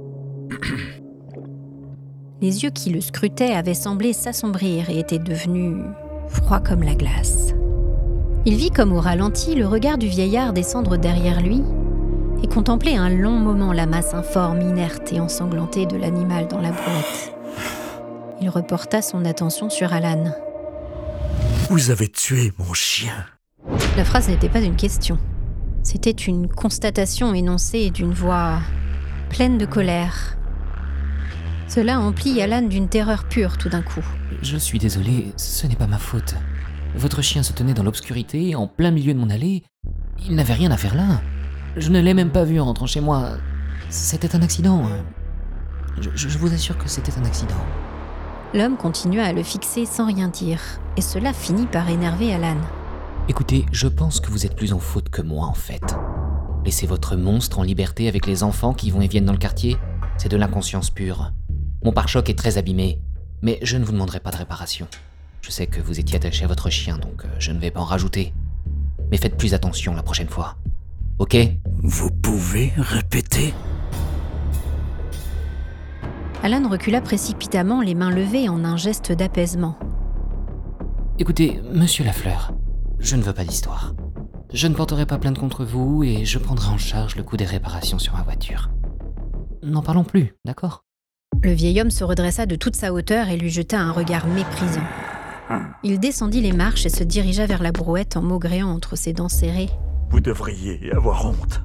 Les 2.41 2.63
yeux 2.63 2.69
qui 2.71 2.89
le 2.89 2.99
scrutaient 2.99 3.53
avaient 3.53 3.73
semblé 3.75 4.11
s'assombrir 4.11 4.89
et 4.89 4.99
étaient 4.99 5.19
devenus 5.19 5.77
froids 6.27 6.59
comme 6.59 6.83
la 6.83 6.95
glace. 6.95 7.53
Il 8.45 8.55
vit 8.55 8.71
comme 8.71 8.91
au 8.91 8.99
ralenti 8.99 9.55
le 9.55 9.65
regard 9.67 9.97
du 9.97 10.07
vieillard 10.07 10.51
descendre 10.51 10.97
derrière 10.97 11.39
lui 11.41 11.61
et 12.41 12.47
contemplait 12.47 12.95
un 12.95 13.09
long 13.09 13.37
moment 13.37 13.73
la 13.73 13.85
masse 13.85 14.13
informe, 14.13 14.61
inerte 14.61 15.13
et 15.13 15.19
ensanglantée 15.19 15.85
de 15.85 15.97
l'animal 15.97 16.47
dans 16.47 16.59
la 16.59 16.71
brouette. 16.71 17.33
Il 18.41 18.49
reporta 18.49 19.01
son 19.01 19.25
attention 19.25 19.69
sur 19.69 19.93
Alan. 19.93 20.33
Vous 21.69 21.91
avez 21.91 22.09
tué 22.09 22.51
mon 22.57 22.73
chien. 22.73 23.13
La 23.95 24.05
phrase 24.05 24.27
n'était 24.27 24.49
pas 24.49 24.59
une 24.59 24.75
question. 24.75 25.17
C'était 25.83 26.11
une 26.11 26.47
constatation 26.47 27.33
énoncée 27.33 27.89
d'une 27.89 28.13
voix 28.13 28.59
pleine 29.29 29.57
de 29.57 29.65
colère. 29.65 30.37
Cela 31.67 31.99
emplit 31.99 32.41
Alan 32.41 32.61
d'une 32.61 32.89
terreur 32.89 33.23
pure 33.25 33.57
tout 33.57 33.69
d'un 33.69 33.81
coup. 33.81 34.05
Je 34.41 34.57
suis 34.57 34.79
désolé, 34.79 35.31
ce 35.37 35.65
n'est 35.65 35.75
pas 35.75 35.87
ma 35.87 35.97
faute. 35.97 36.35
Votre 36.95 37.21
chien 37.21 37.43
se 37.43 37.53
tenait 37.53 37.73
dans 37.73 37.83
l'obscurité, 37.83 38.55
en 38.55 38.67
plein 38.67 38.91
milieu 38.91 39.13
de 39.13 39.19
mon 39.19 39.29
allée. 39.29 39.63
Il 40.27 40.35
n'avait 40.35 40.53
rien 40.53 40.71
à 40.71 40.77
faire 40.77 40.95
là. 40.95 41.21
Je 41.75 41.89
ne 41.89 41.99
l'ai 41.99 42.13
même 42.13 42.29
pas 42.29 42.43
vu 42.43 42.59
en 42.59 42.65
rentrant 42.65 42.85
chez 42.85 43.01
moi. 43.01 43.31
C'était 43.89 44.35
un 44.35 44.41
accident. 44.41 44.83
Je, 45.99 46.09
je 46.15 46.37
vous 46.37 46.53
assure 46.53 46.77
que 46.77 46.87
c'était 46.87 47.17
un 47.17 47.25
accident. 47.25 47.55
L'homme 48.53 48.77
continua 48.77 49.23
à 49.23 49.33
le 49.33 49.41
fixer 49.41 49.85
sans 49.85 50.05
rien 50.05 50.27
dire, 50.27 50.59
et 50.97 51.01
cela 51.01 51.33
finit 51.33 51.65
par 51.65 51.89
énerver 51.89 52.33
Alan. 52.33 52.57
Écoutez, 53.27 53.65
je 53.71 53.87
pense 53.87 54.19
que 54.19 54.29
vous 54.29 54.45
êtes 54.45 54.55
plus 54.55 54.73
en 54.73 54.79
faute 54.79 55.09
que 55.09 55.23
moi 55.23 55.47
en 55.47 55.53
fait. 55.53 55.95
Laissez 56.63 56.85
votre 56.85 57.15
monstre 57.15 57.57
en 57.57 57.63
liberté 57.63 58.07
avec 58.07 58.27
les 58.27 58.43
enfants 58.43 58.73
qui 58.73 58.91
vont 58.91 59.01
et 59.01 59.07
viennent 59.07 59.25
dans 59.25 59.31
le 59.31 59.39
quartier, 59.39 59.77
c'est 60.17 60.29
de 60.29 60.37
l'inconscience 60.37 60.91
pure. 60.91 61.31
Mon 61.83 61.91
pare-choc 61.91 62.29
est 62.29 62.37
très 62.37 62.59
abîmé, 62.59 63.01
mais 63.41 63.57
je 63.63 63.77
ne 63.77 63.83
vous 63.83 63.91
demanderai 63.91 64.19
pas 64.19 64.31
de 64.31 64.37
réparation. 64.37 64.87
Je 65.41 65.49
sais 65.49 65.67
que 65.67 65.81
vous 65.81 65.99
étiez 65.99 66.17
attaché 66.17 66.45
à 66.45 66.47
votre 66.47 66.69
chien, 66.69 66.97
donc 66.97 67.25
euh, 67.25 67.29
je 67.39 67.51
ne 67.51 67.59
vais 67.59 67.71
pas 67.71 67.81
en 67.81 67.85
rajouter. 67.85 68.33
Mais 69.09 69.17
faites 69.17 69.37
plus 69.37 69.53
attention 69.53 69.95
la 69.95 70.03
prochaine 70.03 70.29
fois. 70.29 70.55
Ok? 71.19 71.37
Vous 71.83 72.09
pouvez 72.09 72.73
répéter 72.75 73.53
Alan 76.41 76.67
recula 76.67 77.01
précipitamment, 77.01 77.81
les 77.81 77.93
mains 77.93 78.09
levées 78.09 78.49
en 78.49 78.65
un 78.65 78.77
geste 78.77 79.11
d'apaisement. 79.11 79.77
Écoutez, 81.19 81.61
monsieur 81.71 82.03
Lafleur, 82.03 82.53
je 82.97 83.15
ne 83.15 83.21
veux 83.21 83.33
pas 83.33 83.43
d'histoire. 83.43 83.93
Je 84.51 84.67
ne 84.67 84.73
porterai 84.73 85.05
pas 85.05 85.19
plainte 85.19 85.37
contre 85.37 85.63
vous 85.63 86.03
et 86.03 86.25
je 86.25 86.39
prendrai 86.39 86.69
en 86.69 86.79
charge 86.79 87.15
le 87.15 87.23
coût 87.23 87.37
des 87.37 87.45
réparations 87.45 87.99
sur 87.99 88.15
ma 88.15 88.23
voiture. 88.23 88.71
N'en 89.61 89.83
parlons 89.83 90.03
plus, 90.03 90.35
d'accord? 90.45 90.83
Le 91.43 91.51
vieil 91.51 91.79
homme 91.79 91.91
se 91.91 92.03
redressa 92.03 92.47
de 92.47 92.55
toute 92.55 92.75
sa 92.75 92.91
hauteur 92.91 93.29
et 93.29 93.37
lui 93.37 93.51
jeta 93.51 93.79
un 93.79 93.91
regard 93.91 94.25
méprisant. 94.25 94.81
Il 95.83 95.99
descendit 95.99 96.41
les 96.41 96.53
marches 96.53 96.87
et 96.87 96.89
se 96.89 97.03
dirigea 97.03 97.45
vers 97.45 97.61
la 97.61 97.71
brouette 97.71 98.17
en 98.17 98.23
maugréant 98.23 98.69
entre 98.69 98.95
ses 98.95 99.13
dents 99.13 99.29
serrées. 99.29 99.69
Vous 100.13 100.19
devriez 100.19 100.91
avoir 100.91 101.25
honte. 101.25 101.63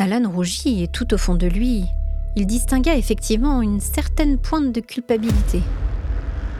Alan 0.00 0.28
rougit 0.28 0.82
et 0.82 0.88
tout 0.88 1.14
au 1.14 1.16
fond 1.16 1.36
de 1.36 1.46
lui, 1.46 1.84
il 2.34 2.44
distingua 2.44 2.96
effectivement 2.96 3.62
une 3.62 3.78
certaine 3.78 4.36
pointe 4.36 4.72
de 4.72 4.80
culpabilité. 4.80 5.62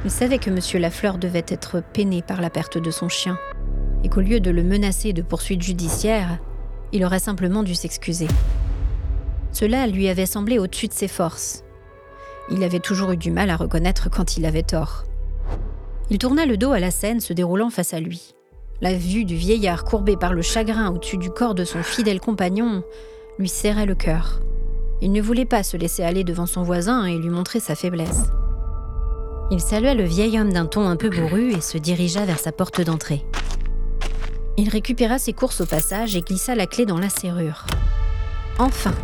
Il 0.04 0.12
savait 0.12 0.38
que 0.38 0.48
M. 0.48 0.80
Lafleur 0.80 1.18
devait 1.18 1.44
être 1.48 1.82
peiné 1.92 2.22
par 2.22 2.40
la 2.40 2.50
perte 2.50 2.78
de 2.78 2.92
son 2.92 3.08
chien, 3.08 3.36
et 4.04 4.08
qu'au 4.08 4.20
lieu 4.20 4.38
de 4.38 4.52
le 4.52 4.62
menacer 4.62 5.12
de 5.12 5.22
poursuites 5.22 5.62
judiciaires, 5.62 6.38
il 6.92 7.04
aurait 7.04 7.18
simplement 7.18 7.64
dû 7.64 7.74
s'excuser. 7.74 8.28
Cela 9.50 9.88
lui 9.88 10.08
avait 10.08 10.24
semblé 10.24 10.60
au-dessus 10.60 10.86
de 10.86 10.92
ses 10.92 11.08
forces. 11.08 11.64
Il 12.48 12.62
avait 12.62 12.78
toujours 12.78 13.10
eu 13.10 13.16
du 13.16 13.32
mal 13.32 13.50
à 13.50 13.56
reconnaître 13.56 14.08
quand 14.08 14.36
il 14.36 14.46
avait 14.46 14.62
tort. 14.62 15.02
Il 16.10 16.18
tourna 16.18 16.44
le 16.44 16.56
dos 16.56 16.72
à 16.72 16.80
la 16.80 16.90
scène 16.90 17.20
se 17.20 17.32
déroulant 17.32 17.70
face 17.70 17.94
à 17.94 18.00
lui. 18.00 18.34
La 18.80 18.94
vue 18.94 19.24
du 19.24 19.36
vieillard 19.36 19.84
courbé 19.84 20.16
par 20.16 20.34
le 20.34 20.42
chagrin 20.42 20.90
au-dessus 20.90 21.18
du 21.18 21.30
corps 21.30 21.54
de 21.54 21.64
son 21.64 21.84
fidèle 21.84 22.18
compagnon 22.18 22.82
lui 23.38 23.48
serrait 23.48 23.86
le 23.86 23.94
cœur. 23.94 24.40
Il 25.00 25.12
ne 25.12 25.22
voulait 25.22 25.46
pas 25.46 25.62
se 25.62 25.76
laisser 25.76 26.02
aller 26.02 26.24
devant 26.24 26.46
son 26.46 26.62
voisin 26.62 27.04
et 27.04 27.16
lui 27.16 27.30
montrer 27.30 27.60
sa 27.60 27.76
faiblesse. 27.76 28.24
Il 29.52 29.60
salua 29.60 29.94
le 29.94 30.02
vieil 30.02 30.38
homme 30.38 30.52
d'un 30.52 30.66
ton 30.66 30.88
un 30.88 30.96
peu 30.96 31.10
bourru 31.10 31.52
et 31.52 31.60
se 31.60 31.78
dirigea 31.78 32.24
vers 32.24 32.38
sa 32.38 32.52
porte 32.52 32.80
d'entrée. 32.80 33.24
Il 34.56 34.68
récupéra 34.68 35.18
ses 35.18 35.32
courses 35.32 35.60
au 35.60 35.66
passage 35.66 36.16
et 36.16 36.22
glissa 36.22 36.54
la 36.56 36.66
clé 36.66 36.86
dans 36.86 36.98
la 36.98 37.08
serrure. 37.08 37.66
Enfin 38.58 38.94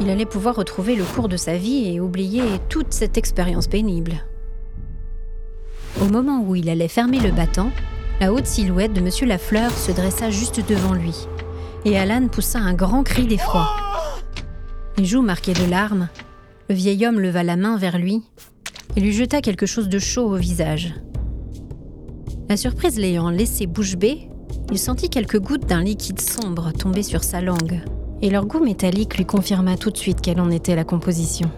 Il 0.00 0.10
allait 0.10 0.26
pouvoir 0.26 0.54
retrouver 0.54 0.94
le 0.94 1.04
cours 1.04 1.28
de 1.28 1.36
sa 1.36 1.56
vie 1.56 1.92
et 1.92 2.00
oublier 2.00 2.42
toute 2.68 2.92
cette 2.92 3.18
expérience 3.18 3.66
pénible. 3.66 4.24
Au 6.00 6.06
moment 6.06 6.44
où 6.46 6.54
il 6.54 6.68
allait 6.68 6.86
fermer 6.86 7.18
le 7.18 7.32
battant, 7.32 7.72
la 8.20 8.32
haute 8.32 8.46
silhouette 8.46 8.92
de 8.92 9.00
M. 9.00 9.08
Lafleur 9.28 9.72
se 9.72 9.90
dressa 9.90 10.30
juste 10.30 10.60
devant 10.68 10.92
lui, 10.92 11.14
et 11.84 11.98
Alan 11.98 12.28
poussa 12.28 12.60
un 12.60 12.74
grand 12.74 13.02
cri 13.02 13.26
d'effroi. 13.26 13.68
Les 14.96 15.04
joues 15.04 15.22
marquées 15.22 15.54
de 15.54 15.68
larmes, 15.68 16.08
le 16.68 16.74
vieil 16.76 17.04
homme 17.04 17.18
leva 17.18 17.42
la 17.42 17.56
main 17.56 17.76
vers 17.76 17.98
lui 17.98 18.22
et 18.96 19.00
lui 19.00 19.12
jeta 19.12 19.40
quelque 19.40 19.66
chose 19.66 19.88
de 19.88 19.98
chaud 19.98 20.26
au 20.26 20.36
visage. 20.36 20.94
La 22.48 22.56
surprise 22.56 22.98
l'ayant 22.98 23.30
laissé 23.30 23.66
bouche 23.66 23.96
bée, 23.96 24.28
il 24.70 24.78
sentit 24.78 25.10
quelques 25.10 25.40
gouttes 25.40 25.66
d'un 25.66 25.82
liquide 25.82 26.20
sombre 26.20 26.72
tomber 26.72 27.02
sur 27.02 27.24
sa 27.24 27.40
langue, 27.40 27.82
et 28.22 28.30
leur 28.30 28.46
goût 28.46 28.64
métallique 28.64 29.16
lui 29.16 29.26
confirma 29.26 29.76
tout 29.76 29.90
de 29.90 29.96
suite 29.96 30.20
quelle 30.20 30.40
en 30.40 30.50
était 30.50 30.76
la 30.76 30.84
composition. 30.84 31.50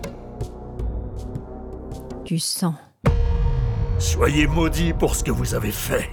Du 2.25 2.39
sang. 2.39 2.75
Soyez 4.01 4.47
maudits 4.47 4.95
pour 4.95 5.15
ce 5.15 5.23
que 5.23 5.31
vous 5.31 5.55
avez 5.55 5.71
fait. 5.71 6.09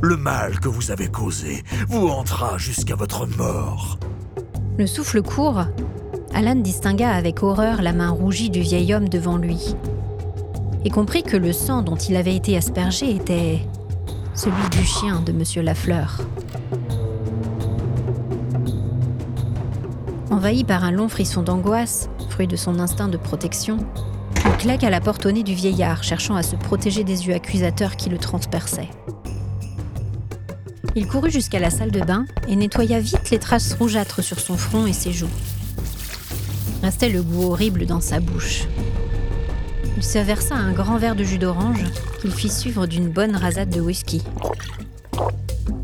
Le 0.00 0.16
mal 0.16 0.58
que 0.60 0.68
vous 0.68 0.90
avez 0.90 1.08
causé 1.08 1.62
vous 1.88 2.08
entra 2.08 2.56
jusqu'à 2.56 2.94
votre 2.94 3.26
mort. 3.36 3.98
Le 4.78 4.86
souffle 4.86 5.20
court, 5.20 5.66
Alan 6.32 6.54
distingua 6.54 7.10
avec 7.10 7.42
horreur 7.42 7.82
la 7.82 7.92
main 7.92 8.08
rougie 8.08 8.48
du 8.48 8.60
vieil 8.60 8.94
homme 8.94 9.10
devant 9.10 9.36
lui, 9.36 9.76
et 10.86 10.90
comprit 10.90 11.22
que 11.22 11.36
le 11.36 11.52
sang 11.52 11.82
dont 11.82 11.96
il 11.96 12.16
avait 12.16 12.34
été 12.34 12.56
aspergé 12.56 13.14
était 13.14 13.60
celui 14.34 14.66
du 14.70 14.82
chien 14.82 15.20
de 15.20 15.32
M. 15.32 15.64
Lafleur. 15.66 16.22
Envahi 20.30 20.64
par 20.64 20.82
un 20.82 20.92
long 20.92 21.10
frisson 21.10 21.42
d'angoisse, 21.42 22.08
fruit 22.30 22.46
de 22.46 22.56
son 22.56 22.80
instinct 22.80 23.08
de 23.08 23.18
protection, 23.18 23.78
il 24.46 24.56
claque 24.58 24.84
à 24.84 24.90
la 24.90 25.00
porte 25.00 25.26
au 25.26 25.32
nez 25.32 25.42
du 25.42 25.54
vieillard, 25.54 26.04
cherchant 26.04 26.36
à 26.36 26.42
se 26.42 26.56
protéger 26.56 27.04
des 27.04 27.26
yeux 27.26 27.34
accusateurs 27.34 27.96
qui 27.96 28.08
le 28.08 28.18
transperçaient. 28.18 28.88
Il 30.94 31.06
courut 31.06 31.30
jusqu'à 31.30 31.58
la 31.58 31.70
salle 31.70 31.90
de 31.90 32.00
bain 32.00 32.26
et 32.48 32.56
nettoya 32.56 33.00
vite 33.00 33.30
les 33.30 33.38
traces 33.38 33.74
rougeâtres 33.74 34.22
sur 34.22 34.38
son 34.38 34.56
front 34.56 34.86
et 34.86 34.92
ses 34.92 35.12
joues. 35.12 35.28
Restait 36.82 37.08
le 37.08 37.22
goût 37.22 37.50
horrible 37.50 37.86
dans 37.86 38.00
sa 38.00 38.20
bouche. 38.20 38.66
Il 39.96 40.02
se 40.02 40.18
versa 40.18 40.54
un 40.54 40.72
grand 40.72 40.96
verre 40.96 41.16
de 41.16 41.24
jus 41.24 41.38
d'orange 41.38 41.84
qu'il 42.20 42.30
fit 42.30 42.48
suivre 42.48 42.86
d'une 42.86 43.08
bonne 43.08 43.34
rasade 43.34 43.70
de 43.70 43.80
whisky. 43.80 44.22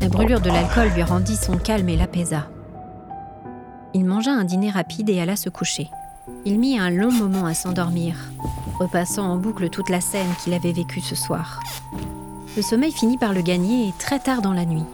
La 0.01 0.07
brûlure 0.07 0.41
de 0.41 0.49
l'alcool 0.49 0.89
lui 0.95 1.03
rendit 1.03 1.35
son 1.35 1.57
calme 1.57 1.89
et 1.89 1.97
l'apaisa. 1.97 2.47
Il 3.93 4.05
mangea 4.05 4.31
un 4.31 4.43
dîner 4.45 4.71
rapide 4.71 5.09
et 5.09 5.19
alla 5.19 5.35
se 5.35 5.49
coucher. 5.49 5.89
Il 6.45 6.57
mit 6.57 6.79
un 6.79 6.89
long 6.89 7.11
moment 7.11 7.45
à 7.45 7.53
s'endormir, 7.53 8.15
repassant 8.79 9.25
en 9.25 9.35
boucle 9.35 9.69
toute 9.69 9.89
la 9.89 9.99
scène 9.99 10.33
qu'il 10.41 10.53
avait 10.53 10.71
vécue 10.71 11.01
ce 11.01 11.15
soir. 11.15 11.59
Le 12.55 12.61
sommeil 12.61 12.93
finit 12.93 13.17
par 13.17 13.33
le 13.33 13.41
gagner 13.41 13.93
très 13.99 14.19
tard 14.19 14.41
dans 14.41 14.53
la 14.53 14.63
nuit. 14.63 14.85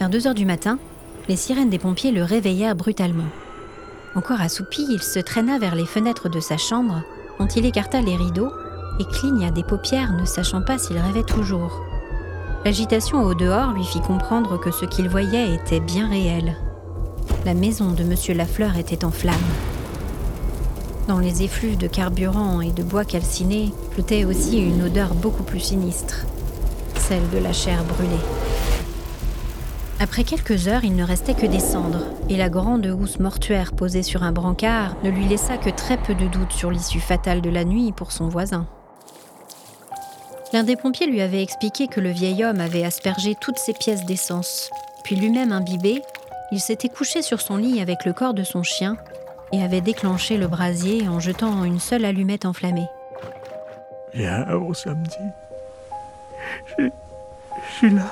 Vers 0.00 0.10
2 0.10 0.26
heures 0.26 0.34
du 0.34 0.46
matin, 0.46 0.78
les 1.28 1.36
sirènes 1.36 1.70
des 1.70 1.78
pompiers 1.78 2.10
le 2.10 2.24
réveillèrent 2.24 2.74
brutalement. 2.74 3.28
Encore 4.16 4.40
assoupi, 4.40 4.84
il 4.90 5.00
se 5.00 5.20
traîna 5.20 5.60
vers 5.60 5.76
les 5.76 5.86
fenêtres 5.86 6.28
de 6.28 6.40
sa 6.40 6.56
chambre, 6.56 7.02
dont 7.38 7.46
il 7.46 7.64
écarta 7.64 8.00
les 8.00 8.16
rideaux 8.16 8.50
et 8.98 9.04
cligna 9.04 9.52
des 9.52 9.62
paupières, 9.62 10.12
ne 10.12 10.24
sachant 10.24 10.62
pas 10.62 10.76
s'il 10.76 10.98
rêvait 10.98 11.22
toujours. 11.22 11.82
L'agitation 12.64 13.22
au 13.22 13.34
dehors 13.34 13.72
lui 13.72 13.84
fit 13.84 14.00
comprendre 14.00 14.58
que 14.58 14.72
ce 14.72 14.86
qu'il 14.86 15.08
voyait 15.08 15.54
était 15.54 15.80
bien 15.80 16.08
réel. 16.08 16.56
La 17.44 17.54
maison 17.54 17.90
de 17.90 18.02
M. 18.02 18.14
Lafleur 18.36 18.76
était 18.76 19.04
en 19.04 19.10
flammes. 19.10 19.34
Dans 21.08 21.18
les 21.18 21.42
effluves 21.42 21.76
de 21.76 21.88
carburant 21.88 22.60
et 22.60 22.70
de 22.70 22.82
bois 22.82 23.04
calciné 23.04 23.72
flottait 23.90 24.24
aussi 24.24 24.60
une 24.60 24.82
odeur 24.82 25.14
beaucoup 25.14 25.42
plus 25.42 25.60
sinistre, 25.60 26.24
celle 26.96 27.28
de 27.30 27.38
la 27.38 27.52
chair 27.52 27.82
brûlée. 27.84 28.10
Après 29.98 30.24
quelques 30.24 30.68
heures, 30.68 30.84
il 30.84 30.96
ne 30.96 31.04
restait 31.04 31.34
que 31.34 31.46
des 31.46 31.60
cendres, 31.60 32.06
et 32.28 32.36
la 32.36 32.48
grande 32.48 32.86
housse 32.86 33.20
mortuaire 33.20 33.72
posée 33.72 34.02
sur 34.02 34.22
un 34.22 34.32
brancard 34.32 34.96
ne 35.04 35.10
lui 35.10 35.26
laissa 35.26 35.58
que 35.58 35.70
très 35.70 35.96
peu 35.96 36.14
de 36.14 36.26
doute 36.26 36.52
sur 36.52 36.70
l'issue 36.70 37.00
fatale 37.00 37.40
de 37.40 37.50
la 37.50 37.64
nuit 37.64 37.92
pour 37.92 38.10
son 38.10 38.28
voisin. 38.28 38.66
L'un 40.52 40.64
des 40.64 40.76
pompiers 40.76 41.06
lui 41.06 41.20
avait 41.20 41.42
expliqué 41.42 41.86
que 41.86 42.00
le 42.00 42.10
vieil 42.10 42.44
homme 42.44 42.60
avait 42.60 42.84
aspergé 42.84 43.34
toutes 43.40 43.58
ses 43.58 43.72
pièces 43.72 44.04
d'essence, 44.04 44.70
puis 45.02 45.16
lui-même 45.16 45.52
imbibé, 45.52 46.02
il 46.52 46.60
s'était 46.60 46.90
couché 46.90 47.22
sur 47.22 47.40
son 47.40 47.56
lit 47.56 47.80
avec 47.80 48.04
le 48.04 48.12
corps 48.12 48.34
de 48.34 48.44
son 48.44 48.62
chien 48.62 48.98
et 49.52 49.62
avait 49.62 49.80
déclenché 49.80 50.36
le 50.36 50.48
brasier 50.48 51.08
en 51.08 51.18
jetant 51.18 51.64
une 51.64 51.80
seule 51.80 52.04
allumette 52.04 52.44
enflammée. 52.44 52.88
Viens 54.12 54.46
au 54.52 54.74
samedi. 54.74 55.16
Je, 56.78 56.84
je 56.84 57.74
suis 57.74 57.90
là. 57.90 58.04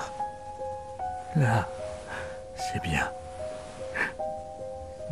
Là, 1.37 1.69
c'est 2.57 2.83
bien. 2.83 3.11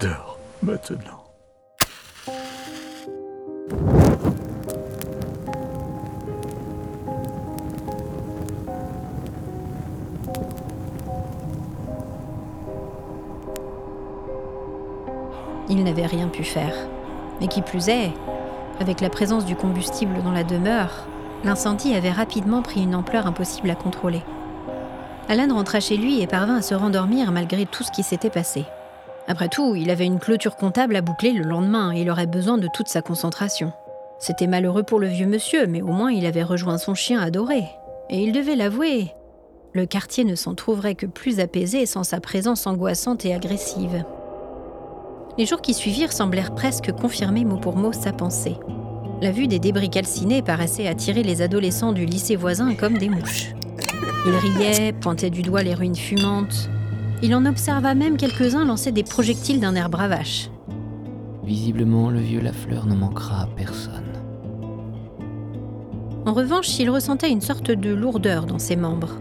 Dors 0.00 0.38
maintenant. 0.62 1.22
Il 15.68 15.84
n'avait 15.84 16.06
rien 16.06 16.28
pu 16.28 16.44
faire. 16.44 16.74
Mais 17.40 17.48
qui 17.48 17.62
plus 17.62 17.88
est, 17.88 18.10
avec 18.80 19.00
la 19.00 19.10
présence 19.10 19.44
du 19.44 19.56
combustible 19.56 20.22
dans 20.22 20.32
la 20.32 20.44
demeure, 20.44 21.06
l'incendie 21.44 21.94
avait 21.94 22.10
rapidement 22.10 22.62
pris 22.62 22.82
une 22.82 22.94
ampleur 22.94 23.26
impossible 23.26 23.70
à 23.70 23.74
contrôler. 23.74 24.22
Alan 25.28 25.54
rentra 25.54 25.80
chez 25.80 25.96
lui 25.96 26.22
et 26.22 26.26
parvint 26.26 26.56
à 26.56 26.62
se 26.62 26.74
rendormir 26.74 27.32
malgré 27.32 27.66
tout 27.66 27.82
ce 27.82 27.90
qui 27.90 28.02
s'était 28.02 28.30
passé. 28.30 28.64
Après 29.26 29.48
tout, 29.48 29.74
il 29.74 29.90
avait 29.90 30.06
une 30.06 30.20
clôture 30.20 30.56
comptable 30.56 30.96
à 30.96 31.02
boucler 31.02 31.32
le 31.32 31.44
lendemain 31.44 31.92
et 31.94 32.00
il 32.00 32.10
aurait 32.10 32.26
besoin 32.26 32.56
de 32.56 32.68
toute 32.72 32.88
sa 32.88 33.02
concentration. 33.02 33.72
C'était 34.18 34.46
malheureux 34.46 34.84
pour 34.84 34.98
le 34.98 35.06
vieux 35.06 35.26
monsieur, 35.26 35.66
mais 35.66 35.82
au 35.82 35.88
moins 35.88 36.10
il 36.10 36.24
avait 36.24 36.42
rejoint 36.42 36.78
son 36.78 36.94
chien 36.94 37.20
adoré. 37.20 37.64
Et 38.08 38.22
il 38.22 38.32
devait 38.32 38.56
l'avouer. 38.56 39.14
Le 39.74 39.84
quartier 39.84 40.24
ne 40.24 40.34
s'en 40.34 40.54
trouverait 40.54 40.94
que 40.94 41.04
plus 41.06 41.40
apaisé 41.40 41.84
sans 41.84 42.04
sa 42.04 42.20
présence 42.20 42.66
angoissante 42.66 43.26
et 43.26 43.34
agressive. 43.34 44.02
Les 45.38 45.46
jours 45.46 45.62
qui 45.62 45.72
suivirent 45.72 46.12
semblèrent 46.12 46.52
presque 46.52 46.90
confirmer 46.90 47.44
mot 47.44 47.58
pour 47.58 47.76
mot 47.76 47.92
sa 47.92 48.12
pensée. 48.12 48.56
La 49.22 49.30
vue 49.30 49.46
des 49.46 49.60
débris 49.60 49.88
calcinés 49.88 50.42
paraissait 50.42 50.88
attirer 50.88 51.22
les 51.22 51.42
adolescents 51.42 51.92
du 51.92 52.04
lycée 52.04 52.34
voisin 52.34 52.74
comme 52.74 52.98
des 52.98 53.08
mouches. 53.08 53.54
Ils 54.26 54.34
riaient, 54.34 54.92
pointaient 54.92 55.30
du 55.30 55.42
doigt 55.42 55.62
les 55.62 55.74
ruines 55.74 55.94
fumantes. 55.94 56.68
Il 57.22 57.36
en 57.36 57.46
observa 57.46 57.94
même 57.94 58.16
quelques-uns 58.16 58.64
lancer 58.64 58.90
des 58.90 59.04
projectiles 59.04 59.60
d'un 59.60 59.76
air 59.76 59.88
bravache. 59.88 60.50
Visiblement, 61.44 62.10
le 62.10 62.18
vieux 62.18 62.40
Lafleur 62.40 62.86
ne 62.86 62.96
manquera 62.96 63.42
à 63.42 63.46
personne. 63.46 64.02
En 66.26 66.32
revanche, 66.32 66.78
il 66.80 66.90
ressentait 66.90 67.30
une 67.30 67.40
sorte 67.40 67.70
de 67.70 67.94
lourdeur 67.94 68.44
dans 68.44 68.58
ses 68.58 68.76
membres 68.76 69.20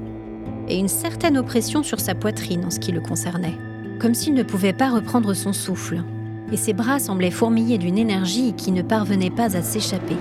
et 0.68 0.78
une 0.80 0.88
certaine 0.88 1.38
oppression 1.38 1.84
sur 1.84 2.00
sa 2.00 2.16
poitrine 2.16 2.66
en 2.66 2.72
ce 2.72 2.80
qui 2.80 2.92
le 2.92 3.02
concernait, 3.02 3.56
comme 4.00 4.13
s'il 4.13 4.34
ne 4.34 4.44
pouvait 4.44 4.74
pas 4.74 4.89
reprendre 4.89 5.34
son 5.34 5.54
souffle, 5.54 6.04
et 6.51 6.58
ses 6.58 6.74
bras 6.74 7.00
semblaient 7.00 7.32
fourmiller 7.32 7.77
d'une 7.77 7.98
énergie 7.98 8.54
qui 8.54 8.72
ne 8.72 8.82
parvenait 8.82 9.30
pas 9.30 9.56
à 9.58 9.62
s'échapper. 9.62 10.18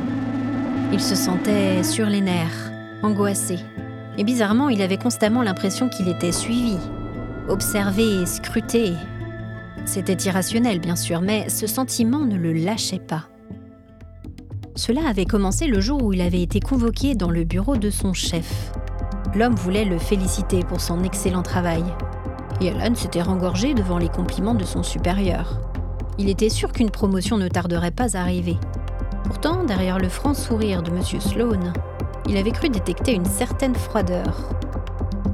Il 0.92 1.00
se 1.00 1.14
sentait 1.14 1.82
sur 1.82 2.06
les 2.06 2.20
nerfs, 2.20 2.70
angoissé, 3.02 3.58
et 4.18 4.24
bizarrement, 4.24 4.68
il 4.68 4.82
avait 4.82 4.96
constamment 4.96 5.42
l'impression 5.42 5.88
qu'il 5.88 6.08
était 6.08 6.32
suivi, 6.32 6.78
observé 7.48 8.24
scruté. 8.26 8.92
C'était 9.84 10.14
irrationnel, 10.14 10.80
bien 10.80 10.96
sûr, 10.96 11.20
mais 11.20 11.48
ce 11.48 11.66
sentiment 11.66 12.24
ne 12.24 12.36
le 12.36 12.52
lâchait 12.52 12.98
pas. 12.98 13.24
Cela 14.74 15.08
avait 15.08 15.24
commencé 15.24 15.66
le 15.66 15.80
jour 15.80 16.02
où 16.02 16.12
il 16.12 16.20
avait 16.20 16.42
été 16.42 16.60
convoqué 16.60 17.14
dans 17.14 17.30
le 17.30 17.44
bureau 17.44 17.76
de 17.76 17.90
son 17.90 18.12
chef. 18.12 18.72
L'homme 19.34 19.54
voulait 19.54 19.84
le 19.84 19.98
féliciter 19.98 20.60
pour 20.60 20.80
son 20.80 21.02
excellent 21.02 21.42
travail. 21.42 21.84
Et 22.60 22.70
Alan 22.70 22.94
s'était 22.94 23.22
rengorgé 23.22 23.74
devant 23.74 23.98
les 23.98 24.08
compliments 24.08 24.54
de 24.54 24.64
son 24.64 24.82
supérieur. 24.82 25.60
Il 26.18 26.28
était 26.28 26.48
sûr 26.48 26.72
qu'une 26.72 26.90
promotion 26.90 27.36
ne 27.36 27.48
tarderait 27.48 27.90
pas 27.90 28.16
à 28.16 28.20
arriver. 28.20 28.56
Pourtant, 29.24 29.64
derrière 29.64 29.98
le 29.98 30.08
franc 30.08 30.34
sourire 30.34 30.82
de 30.82 30.90
M. 30.90 31.02
Sloane, 31.20 31.72
il 32.28 32.36
avait 32.36 32.52
cru 32.52 32.68
détecter 32.68 33.12
une 33.12 33.24
certaine 33.24 33.74
froideur. 33.74 34.50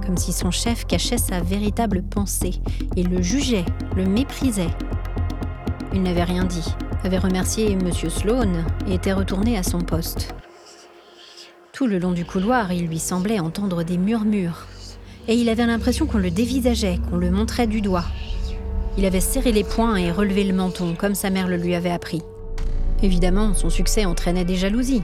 Comme 0.05 0.17
si 0.17 0.33
son 0.33 0.51
chef 0.51 0.85
cachait 0.87 1.19
sa 1.19 1.41
véritable 1.41 2.03
pensée 2.03 2.61
et 2.97 3.05
le 3.05 3.23
jugeait, 3.23 3.65
le 3.97 4.05
méprisait. 4.05 4.75
Il 5.95 6.03
n'avait 6.03 6.25
rien 6.25 6.45
dit, 6.45 6.75
avait 7.05 7.19
remercié 7.19 7.73
M. 7.73 7.93
Sloane 7.93 8.65
et 8.89 8.95
était 8.95 9.13
retourné 9.13 9.57
à 9.57 9.63
son 9.63 9.81
poste. 9.81 10.35
Tout 11.73 11.87
le 11.87 11.99
long 11.99 12.13
du 12.13 12.25
couloir, 12.25 12.73
il 12.73 12.87
lui 12.87 12.99
semblait 12.99 13.41
entendre 13.41 13.83
des 13.85 13.99
murmures. 13.99 14.67
Et 15.29 15.35
il 15.35 15.49
avait 15.49 15.67
l'impression 15.67 16.07
qu'on 16.07 16.19
le 16.19 16.31
dévisageait, 16.31 16.99
qu'on 17.09 17.17
le 17.17 17.31
montrait 17.31 17.67
du 17.67 17.81
doigt. 17.81 18.05
Il 18.99 19.07
avait 19.07 19.21
serré 19.21 19.53
les 19.53 19.65
poings 19.65 19.97
et 19.97 20.11
relevé 20.11 20.45
le 20.45 20.53
menton, 20.53 20.95
comme 20.99 21.15
sa 21.15 21.31
mère 21.31 21.49
le 21.49 21.57
lui 21.57 21.75
avait 21.75 21.91
appris. 21.91 22.23
Évidemment, 23.03 23.55
son 23.55 23.71
succès 23.71 24.05
entraînait 24.05 24.45
des 24.45 24.57
jalousies. 24.57 25.03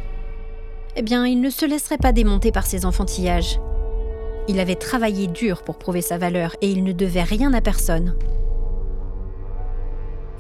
Eh 0.97 1.03
bien, 1.03 1.27
il 1.27 1.41
ne 1.41 1.51
se 1.51 1.65
laisserait 1.65 1.99
pas 1.99 2.13
démonter 2.13 2.53
par 2.53 2.67
ses 2.67 2.85
enfantillages. 2.85 3.61
Il 4.49 4.61
avait 4.61 4.75
travaillé 4.75 5.27
dur 5.27 5.63
pour 5.63 5.79
prouver 5.79 6.03
sa 6.03 6.19
valeur 6.19 6.57
et 6.61 6.71
il 6.71 6.85
ne 6.85 6.93
devait 6.93 7.23
rien 7.23 7.53
à 7.53 7.61
personne. 7.61 8.17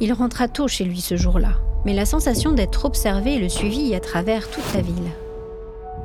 Il 0.00 0.12
rentra 0.12 0.48
tôt 0.48 0.68
chez 0.68 0.84
lui 0.84 1.00
ce 1.00 1.16
jour-là, 1.16 1.60
mais 1.84 1.94
la 1.94 2.04
sensation 2.04 2.52
d'être 2.52 2.84
observé 2.84 3.38
le 3.38 3.48
suivit 3.48 3.94
à 3.94 4.00
travers 4.00 4.50
toute 4.50 4.74
la 4.74 4.80
ville. 4.80 5.10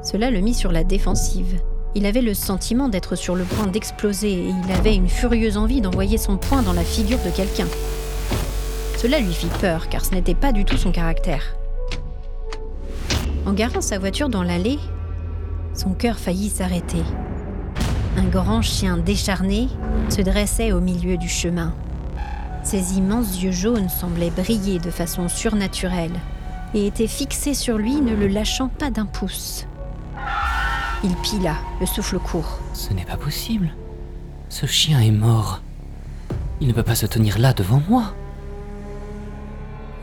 Cela 0.03 0.31
le 0.31 0.41
mit 0.41 0.53
sur 0.53 0.71
la 0.71 0.83
défensive. 0.83 1.59
Il 1.95 2.07
avait 2.07 2.21
le 2.21 2.33
sentiment 2.33 2.89
d'être 2.89 3.15
sur 3.15 3.35
le 3.35 3.43
point 3.43 3.67
d'exploser 3.67 4.31
et 4.31 4.53
il 4.65 4.71
avait 4.71 4.95
une 4.95 5.09
furieuse 5.09 5.57
envie 5.57 5.79
d'envoyer 5.79 6.17
son 6.17 6.37
poing 6.37 6.63
dans 6.63 6.73
la 6.73 6.83
figure 6.83 7.19
de 7.23 7.29
quelqu'un. 7.29 7.67
Cela 8.97 9.19
lui 9.19 9.33
fit 9.33 9.51
peur 9.61 9.89
car 9.89 10.03
ce 10.03 10.11
n'était 10.11 10.33
pas 10.33 10.51
du 10.51 10.65
tout 10.65 10.77
son 10.77 10.91
caractère. 10.91 11.55
En 13.45 13.53
garant 13.53 13.81
sa 13.81 13.99
voiture 13.99 14.29
dans 14.29 14.41
l'allée, 14.41 14.79
son 15.75 15.93
cœur 15.93 16.17
faillit 16.17 16.49
s'arrêter. 16.49 17.03
Un 18.17 18.25
grand 18.25 18.61
chien 18.61 18.97
décharné 18.97 19.67
se 20.09 20.21
dressait 20.21 20.71
au 20.71 20.79
milieu 20.79 21.17
du 21.17 21.29
chemin. 21.29 21.75
Ses 22.63 22.97
immenses 22.97 23.41
yeux 23.41 23.51
jaunes 23.51 23.89
semblaient 23.89 24.31
briller 24.31 24.79
de 24.79 24.89
façon 24.89 25.27
surnaturelle 25.27 26.13
et 26.73 26.87
étaient 26.87 27.07
fixés 27.07 27.53
sur 27.53 27.77
lui, 27.77 28.01
ne 28.01 28.15
le 28.15 28.27
lâchant 28.27 28.69
pas 28.69 28.89
d'un 28.89 29.05
pouce. 29.05 29.67
Il 31.03 31.15
pila, 31.17 31.57
le 31.81 31.85
souffle 31.85 32.17
court. 32.17 32.59
Ce 32.73 32.93
n'est 32.93 33.03
pas 33.03 33.17
possible. 33.17 33.73
Ce 34.47 34.65
chien 34.65 35.01
est 35.01 35.11
mort. 35.11 35.61
Il 36.61 36.67
ne 36.69 36.73
peut 36.73 36.83
pas 36.83 36.95
se 36.95 37.05
tenir 37.05 37.39
là 37.39 37.53
devant 37.53 37.81
moi. 37.89 38.13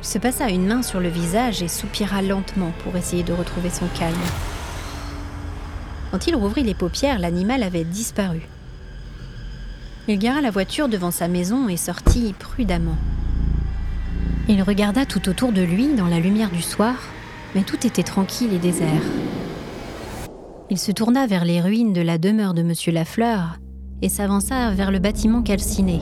Il 0.03 0.07
se 0.07 0.19
passa 0.19 0.51
une 0.51 0.67
main 0.67 0.83
sur 0.83 1.01
le 1.01 1.09
visage 1.09 1.63
et 1.63 1.69
soupira 1.69 2.21
lentement 2.21 2.73
pour 2.85 2.97
essayer 2.97 3.23
de 3.23 3.33
retrouver 3.33 3.71
son 3.71 3.87
calme. 3.99 4.15
Quand 6.11 6.27
il 6.27 6.37
rouvrit 6.37 6.65
les 6.65 6.75
paupières, 6.75 7.19
l'animal 7.19 7.63
avait 7.63 7.85
disparu. 7.85 8.43
Il 10.07 10.19
gara 10.19 10.41
la 10.41 10.51
voiture 10.51 10.89
devant 10.89 11.11
sa 11.11 11.29
maison 11.29 11.69
et 11.69 11.77
sortit 11.77 12.35
prudemment. 12.39 12.97
Il 14.49 14.63
regarda 14.63 15.07
tout 15.07 15.29
autour 15.29 15.53
de 15.53 15.63
lui 15.63 15.95
dans 15.95 16.09
la 16.09 16.19
lumière 16.19 16.51
du 16.51 16.63
soir, 16.63 16.97
mais 17.55 17.63
tout 17.63 17.87
était 17.87 18.03
tranquille 18.03 18.53
et 18.53 18.59
désert. 18.59 19.03
Il 20.73 20.79
se 20.79 20.93
tourna 20.93 21.27
vers 21.27 21.45
les 21.45 21.61
ruines 21.61 21.93
de 21.93 22.01
la 22.01 22.17
demeure 22.17 22.55
de 22.55 22.63
Monsieur 22.63 22.93
Lafleur 22.93 23.59
et 24.03 24.09
s'avança 24.09 24.71
vers 24.71 24.93
le 24.93 25.01
bâtiment 25.01 25.43
calciné. 25.43 26.01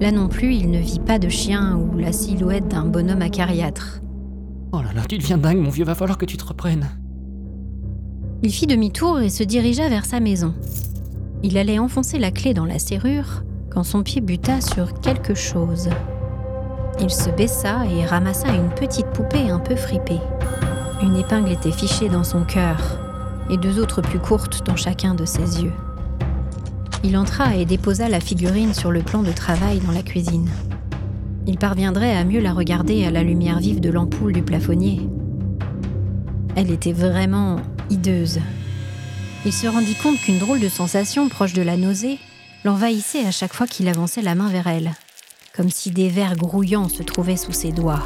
Là 0.00 0.12
non 0.12 0.28
plus, 0.28 0.54
il 0.54 0.70
ne 0.70 0.78
vit 0.78 1.00
pas 1.00 1.18
de 1.18 1.28
chien 1.28 1.76
ou 1.76 1.98
la 1.98 2.12
silhouette 2.12 2.68
d'un 2.68 2.84
bonhomme 2.84 3.22
acariâtre. 3.22 4.00
Oh 4.70 4.80
là 4.80 4.92
là, 4.94 5.02
tu 5.08 5.18
deviens 5.18 5.38
dingue, 5.38 5.58
mon 5.58 5.70
vieux, 5.70 5.84
va 5.84 5.96
falloir 5.96 6.18
que 6.18 6.24
tu 6.24 6.36
te 6.36 6.44
reprennes. 6.44 6.88
Il 8.44 8.52
fit 8.52 8.68
demi-tour 8.68 9.20
et 9.20 9.28
se 9.28 9.42
dirigea 9.42 9.88
vers 9.88 10.04
sa 10.04 10.20
maison. 10.20 10.54
Il 11.42 11.58
allait 11.58 11.80
enfoncer 11.80 12.20
la 12.20 12.30
clé 12.30 12.54
dans 12.54 12.66
la 12.66 12.78
serrure 12.78 13.42
quand 13.70 13.82
son 13.82 14.04
pied 14.04 14.20
buta 14.20 14.60
sur 14.60 15.00
quelque 15.00 15.34
chose. 15.34 15.88
Il 17.00 17.10
se 17.10 17.30
baissa 17.30 17.84
et 17.86 18.06
ramassa 18.06 18.54
une 18.54 18.70
petite 18.70 19.06
poupée 19.06 19.50
un 19.50 19.58
peu 19.58 19.74
fripée. 19.74 20.20
Une 21.02 21.16
épingle 21.16 21.50
était 21.50 21.72
fichée 21.72 22.08
dans 22.08 22.24
son 22.24 22.44
cœur 22.44 23.03
et 23.50 23.56
deux 23.56 23.78
autres 23.78 24.02
plus 24.02 24.18
courtes 24.18 24.64
dans 24.66 24.76
chacun 24.76 25.14
de 25.14 25.24
ses 25.24 25.62
yeux. 25.62 25.72
Il 27.02 27.16
entra 27.16 27.56
et 27.56 27.66
déposa 27.66 28.08
la 28.08 28.20
figurine 28.20 28.72
sur 28.72 28.90
le 28.90 29.02
plan 29.02 29.22
de 29.22 29.32
travail 29.32 29.78
dans 29.80 29.92
la 29.92 30.02
cuisine. 30.02 30.48
Il 31.46 31.58
parviendrait 31.58 32.16
à 32.16 32.24
mieux 32.24 32.40
la 32.40 32.54
regarder 32.54 33.04
à 33.04 33.10
la 33.10 33.22
lumière 33.22 33.58
vive 33.58 33.80
de 33.80 33.90
l'ampoule 33.90 34.32
du 34.32 34.42
plafonnier. 34.42 35.06
Elle 36.56 36.70
était 36.70 36.92
vraiment 36.92 37.56
hideuse. 37.90 38.40
Il 39.44 39.52
se 39.52 39.66
rendit 39.66 39.96
compte 39.96 40.18
qu'une 40.18 40.38
drôle 40.38 40.60
de 40.60 40.68
sensation 40.70 41.28
proche 41.28 41.52
de 41.52 41.60
la 41.60 41.76
nausée 41.76 42.18
l'envahissait 42.64 43.26
à 43.26 43.30
chaque 43.30 43.52
fois 43.52 43.66
qu'il 43.66 43.88
avançait 43.88 44.22
la 44.22 44.34
main 44.34 44.48
vers 44.48 44.66
elle, 44.66 44.92
comme 45.54 45.68
si 45.68 45.90
des 45.90 46.08
vers 46.08 46.36
grouillants 46.36 46.88
se 46.88 47.02
trouvaient 47.02 47.36
sous 47.36 47.52
ses 47.52 47.72
doigts. 47.72 48.02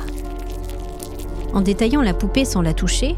En 1.54 1.60
détaillant 1.60 2.02
la 2.02 2.14
poupée 2.14 2.44
sans 2.44 2.62
la 2.62 2.74
toucher, 2.74 3.14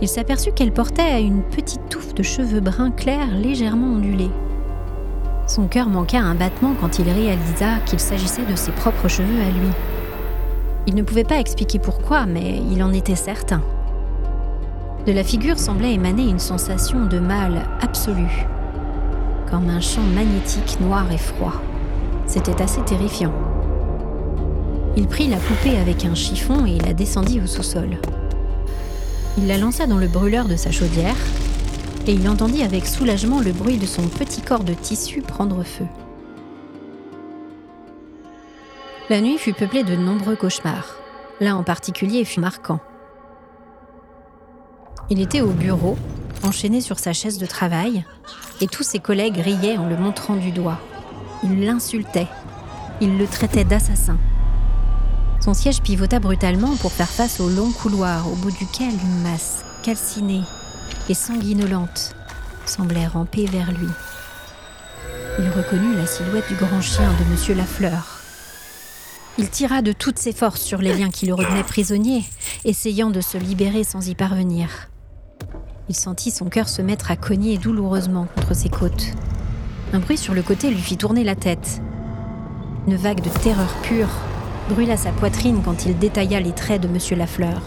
il 0.00 0.08
s'aperçut 0.08 0.52
qu'elle 0.52 0.72
portait 0.72 1.22
une 1.22 1.42
petite 1.42 1.88
touffe 1.88 2.14
de 2.14 2.22
cheveux 2.22 2.60
bruns 2.60 2.92
clairs 2.92 3.34
légèrement 3.34 3.94
ondulés. 3.94 4.30
Son 5.48 5.66
cœur 5.66 5.88
manqua 5.88 6.20
un 6.20 6.34
battement 6.34 6.74
quand 6.80 6.98
il 6.98 7.08
réalisa 7.08 7.78
qu'il 7.86 7.98
s'agissait 7.98 8.44
de 8.44 8.54
ses 8.54 8.70
propres 8.72 9.08
cheveux 9.08 9.40
à 9.40 9.50
lui. 9.50 9.72
Il 10.86 10.94
ne 10.94 11.02
pouvait 11.02 11.24
pas 11.24 11.40
expliquer 11.40 11.78
pourquoi, 11.78 12.26
mais 12.26 12.60
il 12.70 12.82
en 12.82 12.92
était 12.92 13.16
certain. 13.16 13.62
De 15.06 15.12
la 15.12 15.24
figure 15.24 15.58
semblait 15.58 15.94
émaner 15.94 16.28
une 16.28 16.38
sensation 16.38 17.06
de 17.06 17.18
mal 17.18 17.62
absolu, 17.80 18.46
comme 19.50 19.68
un 19.70 19.80
champ 19.80 20.02
magnétique 20.14 20.78
noir 20.80 21.10
et 21.10 21.18
froid. 21.18 21.54
C'était 22.26 22.60
assez 22.62 22.82
terrifiant. 22.82 23.32
Il 24.96 25.08
prit 25.08 25.28
la 25.28 25.38
poupée 25.38 25.78
avec 25.78 26.04
un 26.04 26.14
chiffon 26.14 26.66
et 26.66 26.78
la 26.78 26.92
descendit 26.92 27.40
au 27.40 27.46
sous-sol. 27.46 27.98
Il 29.40 29.46
la 29.46 29.56
lança 29.56 29.86
dans 29.86 29.98
le 29.98 30.08
brûleur 30.08 30.46
de 30.46 30.56
sa 30.56 30.72
chaudière 30.72 31.14
et 32.08 32.12
il 32.12 32.28
entendit 32.28 32.64
avec 32.64 32.88
soulagement 32.88 33.40
le 33.40 33.52
bruit 33.52 33.76
de 33.76 33.86
son 33.86 34.08
petit 34.08 34.42
corps 34.42 34.64
de 34.64 34.74
tissu 34.74 35.22
prendre 35.22 35.62
feu. 35.62 35.86
La 39.08 39.20
nuit 39.20 39.38
fut 39.38 39.52
peuplée 39.52 39.84
de 39.84 39.94
nombreux 39.94 40.34
cauchemars. 40.34 40.96
L'un 41.38 41.54
en 41.54 41.62
particulier 41.62 42.24
fut 42.24 42.40
marquant. 42.40 42.80
Il 45.08 45.20
était 45.20 45.40
au 45.40 45.52
bureau, 45.52 45.96
enchaîné 46.42 46.80
sur 46.80 46.98
sa 46.98 47.12
chaise 47.12 47.38
de 47.38 47.46
travail, 47.46 48.04
et 48.60 48.66
tous 48.66 48.82
ses 48.82 48.98
collègues 48.98 49.38
riaient 49.38 49.78
en 49.78 49.88
le 49.88 49.96
montrant 49.96 50.34
du 50.34 50.50
doigt. 50.50 50.80
Ils 51.44 51.64
l'insultaient. 51.64 52.26
Ils 53.00 53.16
le 53.16 53.28
traitaient 53.28 53.62
d'assassin. 53.62 54.18
Son 55.40 55.54
siège 55.54 55.82
pivota 55.82 56.18
brutalement 56.18 56.76
pour 56.76 56.92
faire 56.92 57.08
face 57.08 57.40
au 57.40 57.48
long 57.48 57.70
couloir 57.70 58.30
au 58.30 58.34
bout 58.36 58.50
duquel 58.50 58.92
une 58.92 59.22
masse 59.22 59.64
calcinée 59.82 60.42
et 61.08 61.14
sanguinolente 61.14 62.14
semblait 62.66 63.06
ramper 63.06 63.46
vers 63.46 63.72
lui. 63.72 63.88
Il 65.38 65.48
reconnut 65.50 65.94
la 65.96 66.06
silhouette 66.06 66.48
du 66.48 66.56
grand 66.56 66.80
chien 66.82 67.10
de 67.12 67.30
Monsieur 67.30 67.54
Lafleur. 67.54 68.20
Il 69.38 69.48
tira 69.48 69.82
de 69.82 69.92
toutes 69.92 70.18
ses 70.18 70.32
forces 70.32 70.60
sur 70.60 70.80
les 70.80 70.92
liens 70.92 71.10
qui 71.10 71.26
le 71.26 71.34
retenaient 71.34 71.62
prisonnier, 71.62 72.24
essayant 72.64 73.10
de 73.10 73.20
se 73.20 73.38
libérer 73.38 73.84
sans 73.84 74.08
y 74.08 74.16
parvenir. 74.16 74.68
Il 75.88 75.94
sentit 75.94 76.32
son 76.32 76.46
cœur 76.46 76.68
se 76.68 76.82
mettre 76.82 77.12
à 77.12 77.16
cogner 77.16 77.56
douloureusement 77.56 78.26
contre 78.34 78.54
ses 78.54 78.68
côtes. 78.68 79.12
Un 79.92 80.00
bruit 80.00 80.18
sur 80.18 80.34
le 80.34 80.42
côté 80.42 80.70
lui 80.70 80.82
fit 80.82 80.96
tourner 80.96 81.22
la 81.22 81.36
tête. 81.36 81.80
Une 82.88 82.96
vague 82.96 83.22
de 83.22 83.30
terreur 83.30 83.72
pure 83.82 84.10
brûla 84.68 84.96
sa 84.96 85.10
poitrine 85.10 85.62
quand 85.64 85.86
il 85.86 85.98
détailla 85.98 86.40
les 86.40 86.52
traits 86.52 86.82
de 86.82 86.88
Monsieur 86.88 87.16
Lafleur. 87.16 87.62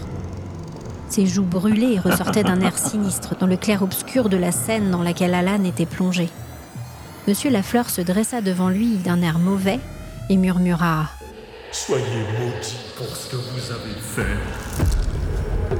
Ses 1.08 1.26
joues 1.26 1.44
brûlées 1.44 1.98
ressortaient 1.98 2.44
d'un 2.44 2.60
air 2.60 2.78
sinistre 2.78 3.34
dans 3.38 3.46
le 3.46 3.56
clair-obscur 3.56 4.28
de 4.28 4.36
la 4.36 4.52
scène 4.52 4.90
dans 4.90 5.02
laquelle 5.02 5.34
Alan 5.34 5.64
était 5.64 5.86
plongé. 5.86 6.28
Monsieur 7.28 7.50
Lafleur 7.50 7.90
se 7.90 8.00
dressa 8.00 8.40
devant 8.40 8.68
lui 8.68 8.96
d'un 8.96 9.20
air 9.20 9.38
mauvais 9.38 9.80
et 10.30 10.36
murmura 10.36 11.08
Soyez 11.72 12.04
maudit 12.04 12.76
pour 12.96 13.14
ce 13.16 13.30
que 13.30 13.36
vous 13.36 13.72
avez 13.72 14.00
fait. 14.00 14.36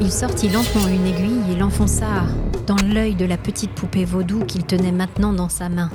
Il 0.01 0.11
sortit 0.11 0.49
lentement 0.49 0.89
une 0.89 1.07
aiguille 1.07 1.53
et 1.53 1.57
l'enfonça 1.57 2.25
dans 2.67 2.77
l'œil 2.77 3.15
de 3.15 3.25
la 3.25 3.37
petite 3.37 3.73
poupée 3.73 4.05
vaudou 4.05 4.45
qu'il 4.45 4.65
tenait 4.65 4.93
maintenant 4.93 5.33
dans 5.33 5.49
sa 5.49 5.69
main. 5.69 5.91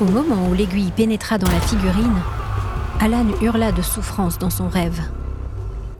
Au 0.00 0.04
moment 0.04 0.48
où 0.48 0.54
l'aiguille 0.54 0.92
pénétra 0.94 1.38
dans 1.38 1.50
la 1.50 1.60
figurine, 1.60 2.20
Alan 2.98 3.26
hurla 3.42 3.72
de 3.72 3.82
souffrance 3.82 4.38
dans 4.38 4.50
son 4.50 4.68
rêve. 4.68 5.00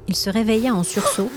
Il 0.09 0.17
se 0.17 0.31
réveilla 0.31 0.75
en 0.75 0.83
sursaut, 0.83 1.31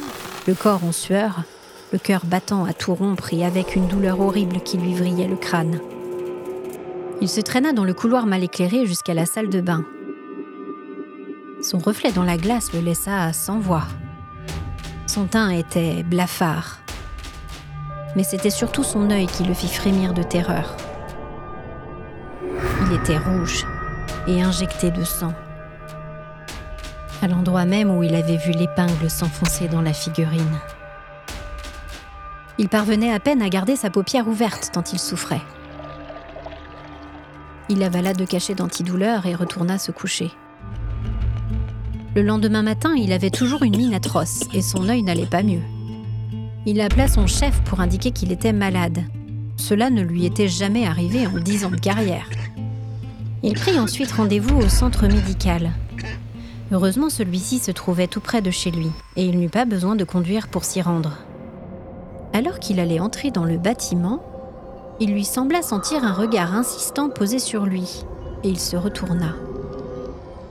le 0.47 0.53
corps 0.53 0.85
en 0.85 0.93
sueur, 0.93 1.43
le 1.91 1.99
cœur 1.99 2.21
battant 2.25 2.63
à 2.63 2.71
tout 2.71 2.95
rompre 2.95 3.33
et 3.33 3.45
avec 3.45 3.75
une 3.75 3.87
douleur 3.87 4.21
horrible 4.21 4.61
qui 4.61 4.77
lui 4.77 4.93
vrillait 4.93 5.27
le 5.27 5.35
crâne. 5.35 5.81
Il 7.21 7.27
se 7.27 7.41
traîna 7.41 7.73
dans 7.73 7.83
le 7.83 7.93
couloir 7.93 8.25
mal 8.25 8.41
éclairé 8.41 8.85
jusqu'à 8.85 9.13
la 9.13 9.25
salle 9.25 9.49
de 9.49 9.59
bain. 9.59 9.83
Son 11.61 11.77
reflet 11.77 12.13
dans 12.13 12.23
la 12.23 12.37
glace 12.37 12.71
le 12.73 12.79
laissa 12.79 13.33
sans 13.33 13.59
voix. 13.59 13.83
Son 15.07 15.25
teint 15.25 15.49
était 15.49 16.03
blafard. 16.03 16.77
Mais 18.15 18.23
c'était 18.23 18.49
surtout 18.49 18.83
son 18.83 19.11
œil 19.11 19.27
qui 19.27 19.43
le 19.43 19.53
fit 19.53 19.67
frémir 19.67 20.13
de 20.13 20.23
terreur. 20.23 20.77
Il 22.87 22.95
était 22.95 23.17
rouge 23.17 23.67
et 24.25 24.41
injecté 24.41 24.89
de 24.89 25.03
sang 25.03 25.33
à 27.21 27.27
l'endroit 27.27 27.65
même 27.65 27.89
où 27.89 28.03
il 28.03 28.15
avait 28.15 28.37
vu 28.37 28.51
l'épingle 28.51 29.09
s'enfoncer 29.09 29.67
dans 29.67 29.81
la 29.81 29.93
figurine. 29.93 30.59
Il 32.57 32.69
parvenait 32.69 33.11
à 33.11 33.19
peine 33.19 33.41
à 33.41 33.49
garder 33.49 33.75
sa 33.75 33.89
paupière 33.89 34.27
ouverte 34.27 34.71
tant 34.73 34.83
il 34.91 34.99
souffrait. 34.99 35.41
Il 37.69 37.83
avala 37.83 38.13
deux 38.13 38.25
cachets 38.25 38.55
d'antidouleur 38.55 39.25
et 39.25 39.35
retourna 39.35 39.77
se 39.77 39.91
coucher. 39.91 40.31
Le 42.15 42.23
lendemain 42.23 42.63
matin, 42.63 42.95
il 42.95 43.13
avait 43.13 43.29
toujours 43.29 43.63
une 43.63 43.77
mine 43.77 43.93
atroce 43.93 44.43
et 44.53 44.61
son 44.61 44.89
œil 44.89 45.03
n'allait 45.03 45.25
pas 45.25 45.43
mieux. 45.43 45.61
Il 46.65 46.81
appela 46.81 47.07
son 47.07 47.27
chef 47.27 47.61
pour 47.61 47.79
indiquer 47.79 48.11
qu'il 48.11 48.31
était 48.31 48.53
malade. 48.53 49.03
Cela 49.55 49.89
ne 49.89 50.01
lui 50.01 50.25
était 50.25 50.47
jamais 50.47 50.85
arrivé 50.85 51.27
en 51.27 51.37
dix 51.37 51.65
ans 51.65 51.71
de 51.71 51.75
carrière. 51.75 52.29
Il 53.43 53.53
prit 53.53 53.79
ensuite 53.79 54.11
rendez-vous 54.11 54.57
au 54.57 54.67
centre 54.67 55.07
médical 55.07 55.71
Heureusement, 56.71 57.09
celui-ci 57.09 57.57
se 57.57 57.71
trouvait 57.71 58.07
tout 58.07 58.19
près 58.19 58.41
de 58.41 58.51
chez 58.51 58.69
lui, 58.69 58.91
et 59.15 59.25
il 59.25 59.39
n'eut 59.39 59.49
pas 59.49 59.65
besoin 59.65 59.95
de 59.95 60.03
conduire 60.03 60.47
pour 60.47 60.63
s'y 60.63 60.81
rendre. 60.81 61.17
Alors 62.31 62.59
qu'il 62.59 62.79
allait 62.79 62.99
entrer 62.99 63.31
dans 63.31 63.45
le 63.45 63.57
bâtiment, 63.57 64.21
il 64.99 65.11
lui 65.11 65.25
sembla 65.25 65.63
sentir 65.63 66.03
un 66.03 66.13
regard 66.13 66.53
insistant 66.53 67.09
posé 67.09 67.39
sur 67.39 67.65
lui, 67.65 68.03
et 68.43 68.49
il 68.49 68.59
se 68.59 68.77
retourna. 68.77 69.33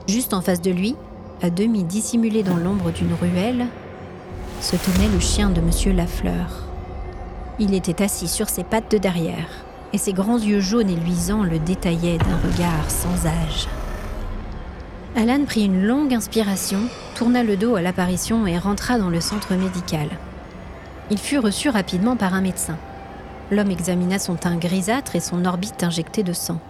Juste 0.07 0.33
en 0.33 0.41
face 0.41 0.61
de 0.61 0.71
lui, 0.71 0.95
à 1.41 1.49
demi 1.49 1.85
dissimulé 1.85 2.43
dans 2.43 2.57
l'ombre 2.57 2.91
d'une 2.91 3.13
ruelle, 3.13 3.67
se 4.59 4.75
tenait 4.75 5.07
le 5.07 5.21
chien 5.21 5.49
de 5.49 5.61
Monsieur 5.61 5.93
Lafleur. 5.93 6.65
Il 7.59 7.73
était 7.73 8.03
assis 8.03 8.27
sur 8.27 8.49
ses 8.49 8.65
pattes 8.65 8.91
de 8.91 8.97
derrière, 8.97 9.47
et 9.93 9.97
ses 9.97 10.11
grands 10.11 10.37
yeux 10.37 10.59
jaunes 10.59 10.89
et 10.89 10.95
luisants 10.95 11.43
le 11.43 11.59
détaillaient 11.59 12.17
d'un 12.17 12.37
regard 12.43 12.91
sans 12.91 13.25
âge. 13.25 13.67
Alan 15.15 15.43
prit 15.45 15.65
une 15.65 15.85
longue 15.85 16.13
inspiration, 16.13 16.79
tourna 17.15 17.43
le 17.43 17.57
dos 17.57 17.75
à 17.75 17.81
l'apparition 17.81 18.45
et 18.45 18.57
rentra 18.57 18.99
dans 18.99 19.09
le 19.09 19.19
centre 19.19 19.55
médical. 19.55 20.07
Il 21.09 21.17
fut 21.17 21.39
reçu 21.39 21.69
rapidement 21.69 22.15
par 22.15 22.35
un 22.35 22.41
médecin. 22.41 22.77
L'homme 23.51 23.71
examina 23.71 24.19
son 24.19 24.35
teint 24.35 24.57
grisâtre 24.57 25.15
et 25.15 25.19
son 25.19 25.45
orbite 25.45 25.83
injectée 25.83 26.21
de 26.21 26.33
sang. 26.33 26.61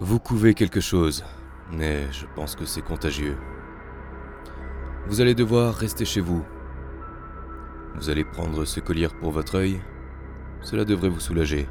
Vous 0.00 0.18
couvez 0.18 0.54
quelque 0.54 0.80
chose, 0.80 1.24
mais 1.70 2.10
je 2.10 2.26
pense 2.34 2.56
que 2.56 2.64
c'est 2.64 2.82
contagieux. 2.82 3.38
Vous 5.06 5.20
allez 5.20 5.34
devoir 5.34 5.74
rester 5.74 6.04
chez 6.04 6.20
vous. 6.20 6.44
Vous 7.94 8.10
allez 8.10 8.24
prendre 8.24 8.64
ce 8.64 8.80
collier 8.80 9.08
pour 9.20 9.30
votre 9.30 9.56
œil. 9.56 9.80
Cela 10.62 10.84
devrait 10.84 11.08
vous 11.08 11.20
soulager. 11.20 11.68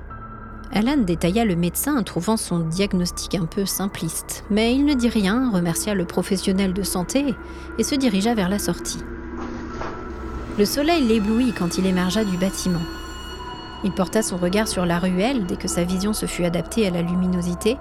Alan 0.73 0.97
détailla 0.97 1.45
le 1.45 1.55
médecin, 1.55 2.01
trouvant 2.03 2.37
son 2.37 2.59
diagnostic 2.59 3.35
un 3.35 3.45
peu 3.45 3.65
simpliste. 3.65 4.43
Mais 4.49 4.73
il 4.73 4.85
ne 4.85 4.93
dit 4.93 5.09
rien, 5.09 5.51
remercia 5.51 5.93
le 5.93 6.05
professionnel 6.05 6.73
de 6.73 6.83
santé 6.83 7.35
et 7.77 7.83
se 7.83 7.95
dirigea 7.95 8.33
vers 8.33 8.49
la 8.49 8.59
sortie. 8.59 8.99
Le 10.57 10.65
soleil 10.65 11.03
l'éblouit 11.03 11.53
quand 11.53 11.77
il 11.77 11.85
émergea 11.85 12.23
du 12.23 12.37
bâtiment. 12.37 12.81
Il 13.83 13.91
porta 13.91 14.21
son 14.21 14.37
regard 14.37 14.67
sur 14.67 14.85
la 14.85 14.99
ruelle 14.99 15.45
dès 15.45 15.55
que 15.55 15.67
sa 15.67 15.83
vision 15.83 16.13
se 16.13 16.25
fut 16.25 16.45
adaptée 16.45 16.87
à 16.87 16.91
la 16.91 17.01
luminosité, 17.01 17.77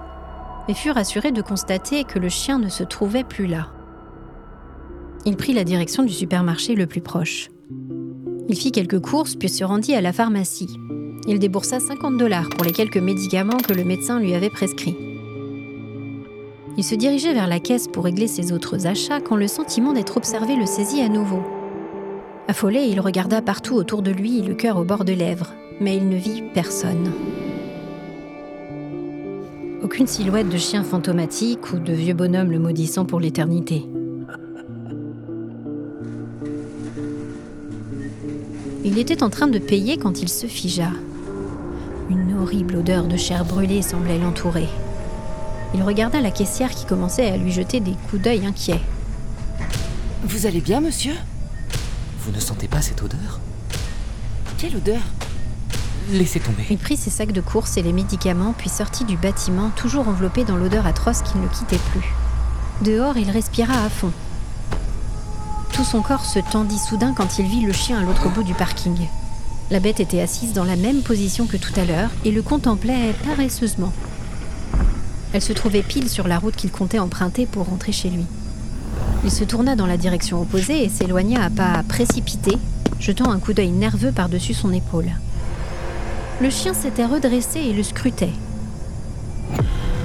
et 0.67 0.73
fut 0.73 0.91
rassuré 0.91 1.31
de 1.31 1.41
constater 1.41 2.03
que 2.03 2.19
le 2.19 2.29
chien 2.29 2.59
ne 2.59 2.69
se 2.69 2.83
trouvait 2.83 3.23
plus 3.23 3.47
là. 3.47 3.67
Il 5.25 5.35
prit 5.37 5.53
la 5.53 5.63
direction 5.63 6.03
du 6.03 6.13
supermarché 6.13 6.75
le 6.75 6.87
plus 6.87 7.01
proche. 7.01 7.49
Il 8.47 8.55
fit 8.55 8.71
quelques 8.71 8.99
courses 8.99 9.35
puis 9.35 9.49
se 9.49 9.63
rendit 9.63 9.93
à 9.93 10.01
la 10.01 10.13
pharmacie, 10.13 10.77
il 11.27 11.39
déboursa 11.39 11.79
50 11.79 12.17
dollars 12.17 12.49
pour 12.49 12.63
les 12.63 12.71
quelques 12.71 12.97
médicaments 12.97 13.57
que 13.57 13.73
le 13.73 13.83
médecin 13.83 14.19
lui 14.19 14.33
avait 14.33 14.49
prescrits. 14.49 14.97
Il 16.77 16.83
se 16.83 16.95
dirigeait 16.95 17.33
vers 17.33 17.47
la 17.47 17.59
caisse 17.59 17.87
pour 17.87 18.05
régler 18.05 18.27
ses 18.27 18.53
autres 18.53 18.87
achats 18.87 19.21
quand 19.21 19.35
le 19.35 19.47
sentiment 19.47 19.93
d'être 19.93 20.17
observé 20.17 20.55
le 20.55 20.65
saisit 20.65 21.01
à 21.01 21.09
nouveau. 21.09 21.43
Affolé, 22.47 22.81
il 22.89 22.99
regarda 22.99 23.41
partout 23.41 23.75
autour 23.75 24.01
de 24.01 24.11
lui, 24.11 24.41
le 24.41 24.55
cœur 24.55 24.77
au 24.77 24.83
bord 24.83 25.05
de 25.05 25.13
lèvres, 25.13 25.53
mais 25.79 25.97
il 25.97 26.09
ne 26.09 26.15
vit 26.15 26.43
personne. 26.53 27.11
Aucune 29.83 30.07
silhouette 30.07 30.49
de 30.49 30.57
chien 30.57 30.83
fantomatique 30.83 31.73
ou 31.73 31.79
de 31.79 31.93
vieux 31.93 32.13
bonhomme 32.13 32.51
le 32.51 32.59
maudissant 32.59 33.05
pour 33.05 33.19
l'éternité. 33.19 33.85
Il 38.83 38.97
était 38.97 39.23
en 39.23 39.29
train 39.29 39.47
de 39.47 39.59
payer 39.59 39.97
quand 39.97 40.21
il 40.21 40.29
se 40.29 40.47
figea. 40.47 40.91
Horrible 42.41 42.77
odeur 42.77 43.03
de 43.03 43.17
chair 43.17 43.45
brûlée 43.45 43.83
semblait 43.83 44.17
l'entourer. 44.17 44.67
Il 45.75 45.83
regarda 45.83 46.21
la 46.21 46.31
caissière 46.31 46.71
qui 46.71 46.85
commençait 46.85 47.29
à 47.29 47.37
lui 47.37 47.51
jeter 47.51 47.79
des 47.79 47.93
coups 48.09 48.23
d'œil 48.23 48.47
inquiets. 48.47 48.81
Vous 50.23 50.47
allez 50.47 50.59
bien, 50.59 50.81
monsieur? 50.81 51.13
Vous 52.21 52.31
ne 52.31 52.39
sentez 52.39 52.67
pas 52.67 52.81
cette 52.81 53.03
odeur? 53.03 53.39
Quelle 54.57 54.75
odeur? 54.75 55.01
Laissez 56.09 56.39
tomber. 56.39 56.65
Il 56.71 56.79
prit 56.79 56.97
ses 56.97 57.11
sacs 57.11 57.31
de 57.31 57.41
courses 57.41 57.77
et 57.77 57.83
les 57.83 57.93
médicaments, 57.93 58.55
puis 58.57 58.71
sortit 58.71 59.05
du 59.05 59.17
bâtiment, 59.17 59.69
toujours 59.75 60.07
enveloppé 60.07 60.43
dans 60.43 60.57
l'odeur 60.57 60.87
atroce 60.87 61.21
qui 61.21 61.37
ne 61.37 61.43
le 61.43 61.49
quittait 61.49 61.77
plus. 61.91 62.11
Dehors, 62.81 63.17
il 63.17 63.29
respira 63.29 63.85
à 63.85 63.89
fond. 63.89 64.11
Tout 65.73 65.83
son 65.83 66.01
corps 66.01 66.25
se 66.25 66.39
tendit 66.39 66.79
soudain 66.79 67.13
quand 67.15 67.37
il 67.37 67.45
vit 67.45 67.61
le 67.61 67.71
chien 67.71 67.99
à 67.99 68.01
l'autre 68.01 68.29
bout 68.29 68.41
du 68.41 68.55
parking. 68.55 68.97
La 69.71 69.79
bête 69.79 70.01
était 70.01 70.19
assise 70.19 70.51
dans 70.51 70.65
la 70.65 70.75
même 70.75 71.01
position 71.01 71.47
que 71.47 71.55
tout 71.55 71.71
à 71.77 71.85
l'heure 71.85 72.09
et 72.25 72.31
le 72.31 72.41
contemplait 72.41 73.15
paresseusement. 73.25 73.93
Elle 75.31 75.41
se 75.41 75.53
trouvait 75.53 75.81
pile 75.81 76.09
sur 76.09 76.27
la 76.27 76.39
route 76.39 76.57
qu'il 76.57 76.71
comptait 76.71 76.99
emprunter 76.99 77.45
pour 77.45 77.67
rentrer 77.67 77.93
chez 77.93 78.09
lui. 78.09 78.25
Il 79.23 79.31
se 79.31 79.45
tourna 79.45 79.77
dans 79.77 79.85
la 79.85 79.95
direction 79.95 80.41
opposée 80.41 80.83
et 80.83 80.89
s'éloigna 80.89 81.45
à 81.45 81.49
pas 81.49 81.83
précipités, 81.87 82.57
jetant 82.99 83.31
un 83.31 83.39
coup 83.39 83.53
d'œil 83.53 83.71
nerveux 83.71 84.11
par-dessus 84.11 84.53
son 84.53 84.73
épaule. 84.73 85.11
Le 86.41 86.49
chien 86.49 86.73
s'était 86.73 87.05
redressé 87.05 87.59
et 87.59 87.71
le 87.71 87.83
scrutait. 87.83 88.33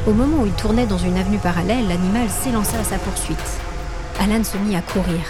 Au 0.07 0.13
moment 0.13 0.43
où 0.43 0.47
il 0.47 0.53
tournait 0.53 0.87
dans 0.87 0.99
une 0.99 1.17
avenue 1.17 1.39
parallèle, 1.39 1.89
l'animal 1.89 2.29
s'élança 2.31 2.79
à 2.79 2.85
sa 2.85 2.99
poursuite. 2.99 3.37
Alan 4.21 4.45
se 4.45 4.59
mit 4.59 4.77
à 4.77 4.81
courir. 4.81 5.23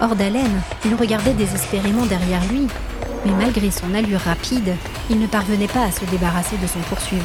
Hors 0.00 0.16
d'haleine, 0.16 0.62
il 0.84 0.94
regardait 0.94 1.34
désespérément 1.34 2.06
derrière 2.06 2.44
lui, 2.50 2.68
mais 3.24 3.32
malgré 3.32 3.70
son 3.70 3.94
allure 3.94 4.20
rapide, 4.20 4.74
il 5.10 5.18
ne 5.18 5.26
parvenait 5.26 5.68
pas 5.68 5.84
à 5.84 5.90
se 5.90 6.04
débarrasser 6.06 6.56
de 6.58 6.66
son 6.66 6.80
poursuivant. 6.80 7.24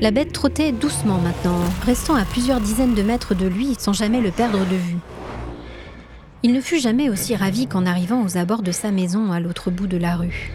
La 0.00 0.10
bête 0.10 0.32
trottait 0.32 0.72
doucement 0.72 1.18
maintenant, 1.18 1.60
restant 1.84 2.14
à 2.14 2.24
plusieurs 2.24 2.60
dizaines 2.60 2.94
de 2.94 3.02
mètres 3.02 3.34
de 3.34 3.46
lui 3.46 3.74
sans 3.78 3.92
jamais 3.92 4.20
le 4.20 4.30
perdre 4.30 4.60
de 4.60 4.76
vue. 4.76 4.98
Il 6.44 6.52
ne 6.52 6.60
fut 6.60 6.78
jamais 6.78 7.10
aussi 7.10 7.34
ravi 7.34 7.66
qu'en 7.66 7.84
arrivant 7.84 8.24
aux 8.24 8.36
abords 8.36 8.62
de 8.62 8.70
sa 8.70 8.92
maison 8.92 9.32
à 9.32 9.40
l'autre 9.40 9.72
bout 9.72 9.88
de 9.88 9.96
la 9.96 10.14
rue. 10.14 10.52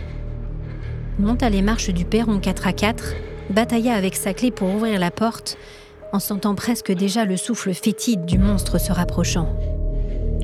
Il 1.20 1.26
monta 1.26 1.50
les 1.50 1.62
marches 1.62 1.90
du 1.90 2.06
perron 2.06 2.40
4 2.40 2.68
à 2.68 2.74
4, 2.74 3.16
batailla 3.50 3.96
avec 3.96 4.16
sa 4.16 4.34
clé 4.34 4.50
pour 4.50 4.74
ouvrir 4.74 4.98
la 4.98 5.12
porte, 5.12 5.58
en 6.14 6.20
sentant 6.20 6.56
presque 6.56 6.94
déjà 6.94 7.26
le 7.26 7.36
souffle 7.36 7.74
fétide 7.74 8.26
du 8.26 8.38
monstre 8.38 8.80
se 8.80 8.94
rapprochant. 8.94 9.54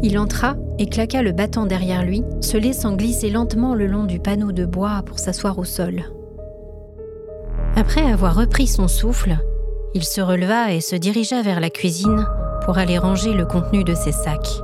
Il 0.01 0.17
entra 0.17 0.55
et 0.77 0.87
claqua 0.87 1.21
le 1.21 1.33
battant 1.33 1.65
derrière 1.65 2.03
lui, 2.03 2.23
se 2.41 2.57
laissant 2.57 2.95
glisser 2.95 3.29
lentement 3.29 3.75
le 3.75 3.85
long 3.85 4.05
du 4.05 4.19
panneau 4.19 4.51
de 4.51 4.65
bois 4.65 5.01
pour 5.05 5.19
s'asseoir 5.19 5.59
au 5.59 5.65
sol. 5.65 6.03
Après 7.75 8.01
avoir 8.01 8.35
repris 8.35 8.67
son 8.67 8.87
souffle, 8.87 9.37
il 9.93 10.03
se 10.03 10.21
releva 10.21 10.73
et 10.73 10.81
se 10.81 10.95
dirigea 10.95 11.41
vers 11.41 11.59
la 11.59 11.69
cuisine 11.69 12.27
pour 12.63 12.77
aller 12.77 12.97
ranger 12.97 13.33
le 13.33 13.45
contenu 13.45 13.83
de 13.83 13.93
ses 13.93 14.11
sacs. 14.11 14.61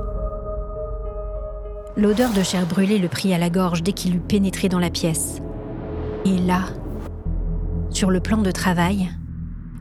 L'odeur 1.96 2.30
de 2.32 2.42
chair 2.42 2.66
brûlée 2.66 2.98
le 2.98 3.08
prit 3.08 3.34
à 3.34 3.38
la 3.38 3.50
gorge 3.50 3.82
dès 3.82 3.92
qu'il 3.92 4.16
eut 4.16 4.20
pénétré 4.20 4.68
dans 4.68 4.78
la 4.78 4.90
pièce. 4.90 5.40
Et 6.24 6.38
là, 6.38 6.64
sur 7.90 8.10
le 8.10 8.20
plan 8.20 8.38
de 8.38 8.50
travail, 8.50 9.08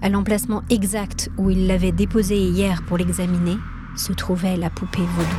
à 0.01 0.09
l'emplacement 0.09 0.63
exact 0.69 1.29
où 1.37 1.49
il 1.49 1.67
l'avait 1.67 1.91
déposée 1.91 2.39
hier 2.39 2.83
pour 2.87 2.97
l'examiner, 2.97 3.57
se 3.95 4.13
trouvait 4.13 4.58
la 4.58 4.69
poupée 4.69 5.05
vaudou. 5.15 5.29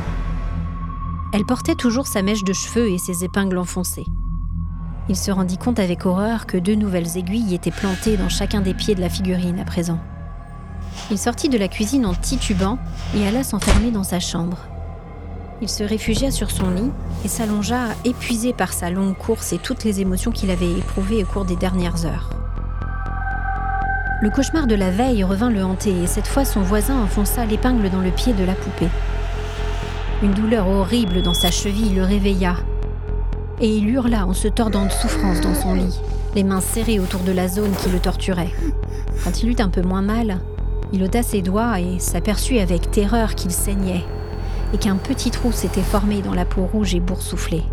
Elle 1.33 1.45
portait 1.45 1.75
toujours 1.75 2.07
sa 2.07 2.21
mèche 2.21 2.43
de 2.43 2.53
cheveux 2.53 2.89
et 2.89 2.97
ses 2.97 3.23
épingles 3.23 3.57
enfoncées. 3.57 4.05
Il 5.09 5.15
se 5.15 5.31
rendit 5.31 5.57
compte 5.57 5.79
avec 5.79 6.05
horreur 6.05 6.45
que 6.45 6.57
deux 6.57 6.75
nouvelles 6.75 7.17
aiguilles 7.17 7.53
étaient 7.53 7.71
plantées 7.71 8.17
dans 8.17 8.29
chacun 8.29 8.61
des 8.61 8.73
pieds 8.73 8.95
de 8.95 9.01
la 9.01 9.09
figurine 9.09 9.59
à 9.59 9.65
présent. 9.65 9.99
Il 11.11 11.17
sortit 11.17 11.49
de 11.49 11.57
la 11.57 11.67
cuisine 11.67 12.05
en 12.05 12.13
titubant 12.13 12.77
et 13.15 13.25
alla 13.25 13.43
s'enfermer 13.43 13.91
dans 13.91 14.03
sa 14.03 14.19
chambre. 14.19 14.57
Il 15.61 15.69
se 15.69 15.83
réfugia 15.83 16.29
sur 16.29 16.51
son 16.51 16.69
lit 16.69 16.91
et 17.25 17.27
s'allongea, 17.27 17.89
épuisé 18.05 18.53
par 18.53 18.73
sa 18.73 18.89
longue 18.89 19.17
course 19.17 19.53
et 19.53 19.57
toutes 19.57 19.83
les 19.83 20.01
émotions 20.01 20.31
qu'il 20.31 20.51
avait 20.51 20.71
éprouvées 20.71 21.23
au 21.23 21.27
cours 21.27 21.45
des 21.45 21.55
dernières 21.55 22.05
heures. 22.05 22.29
Le 24.19 24.31
cauchemar 24.31 24.65
de 24.65 24.73
la 24.73 24.89
veille 24.89 25.23
revint 25.23 25.51
le 25.51 25.63
hanter 25.63 25.93
et 26.01 26.07
cette 26.07 26.25
fois 26.25 26.43
son 26.43 26.61
voisin 26.61 26.99
enfonça 26.99 27.45
l'épingle 27.45 27.91
dans 27.91 28.01
le 28.01 28.09
pied 28.09 28.33
de 28.33 28.43
la 28.43 28.55
poupée. 28.55 28.89
Une 30.23 30.33
douleur 30.33 30.67
horrible 30.67 31.21
dans 31.21 31.35
sa 31.35 31.51
cheville 31.51 31.93
le 31.93 32.03
réveilla 32.03 32.55
et 33.61 33.69
il 33.69 33.87
hurla 33.87 34.25
en 34.25 34.33
se 34.33 34.47
tordant 34.47 34.85
de 34.85 34.91
souffrance 34.91 35.39
dans 35.41 35.53
son 35.53 35.75
lit, 35.75 35.99
les 36.33 36.43
mains 36.43 36.61
serrées 36.61 36.99
autour 36.99 37.19
de 37.19 37.31
la 37.31 37.47
zone 37.47 37.73
qui 37.73 37.89
le 37.89 37.99
torturait. 37.99 38.51
Quand 39.23 39.43
il 39.43 39.51
eut 39.51 39.61
un 39.61 39.69
peu 39.69 39.83
moins 39.83 40.01
mal, 40.01 40.39
il 40.93 41.03
ôta 41.03 41.21
ses 41.21 41.43
doigts 41.43 41.79
et 41.79 41.99
s'aperçut 41.99 42.57
avec 42.57 42.89
terreur 42.89 43.35
qu'il 43.35 43.51
saignait 43.51 44.03
et 44.73 44.79
qu'un 44.79 44.95
petit 44.95 45.29
trou 45.29 45.51
s'était 45.51 45.81
formé 45.81 46.23
dans 46.23 46.33
la 46.33 46.45
peau 46.45 46.65
rouge 46.65 46.95
et 46.95 46.99
boursouflée. 46.99 47.63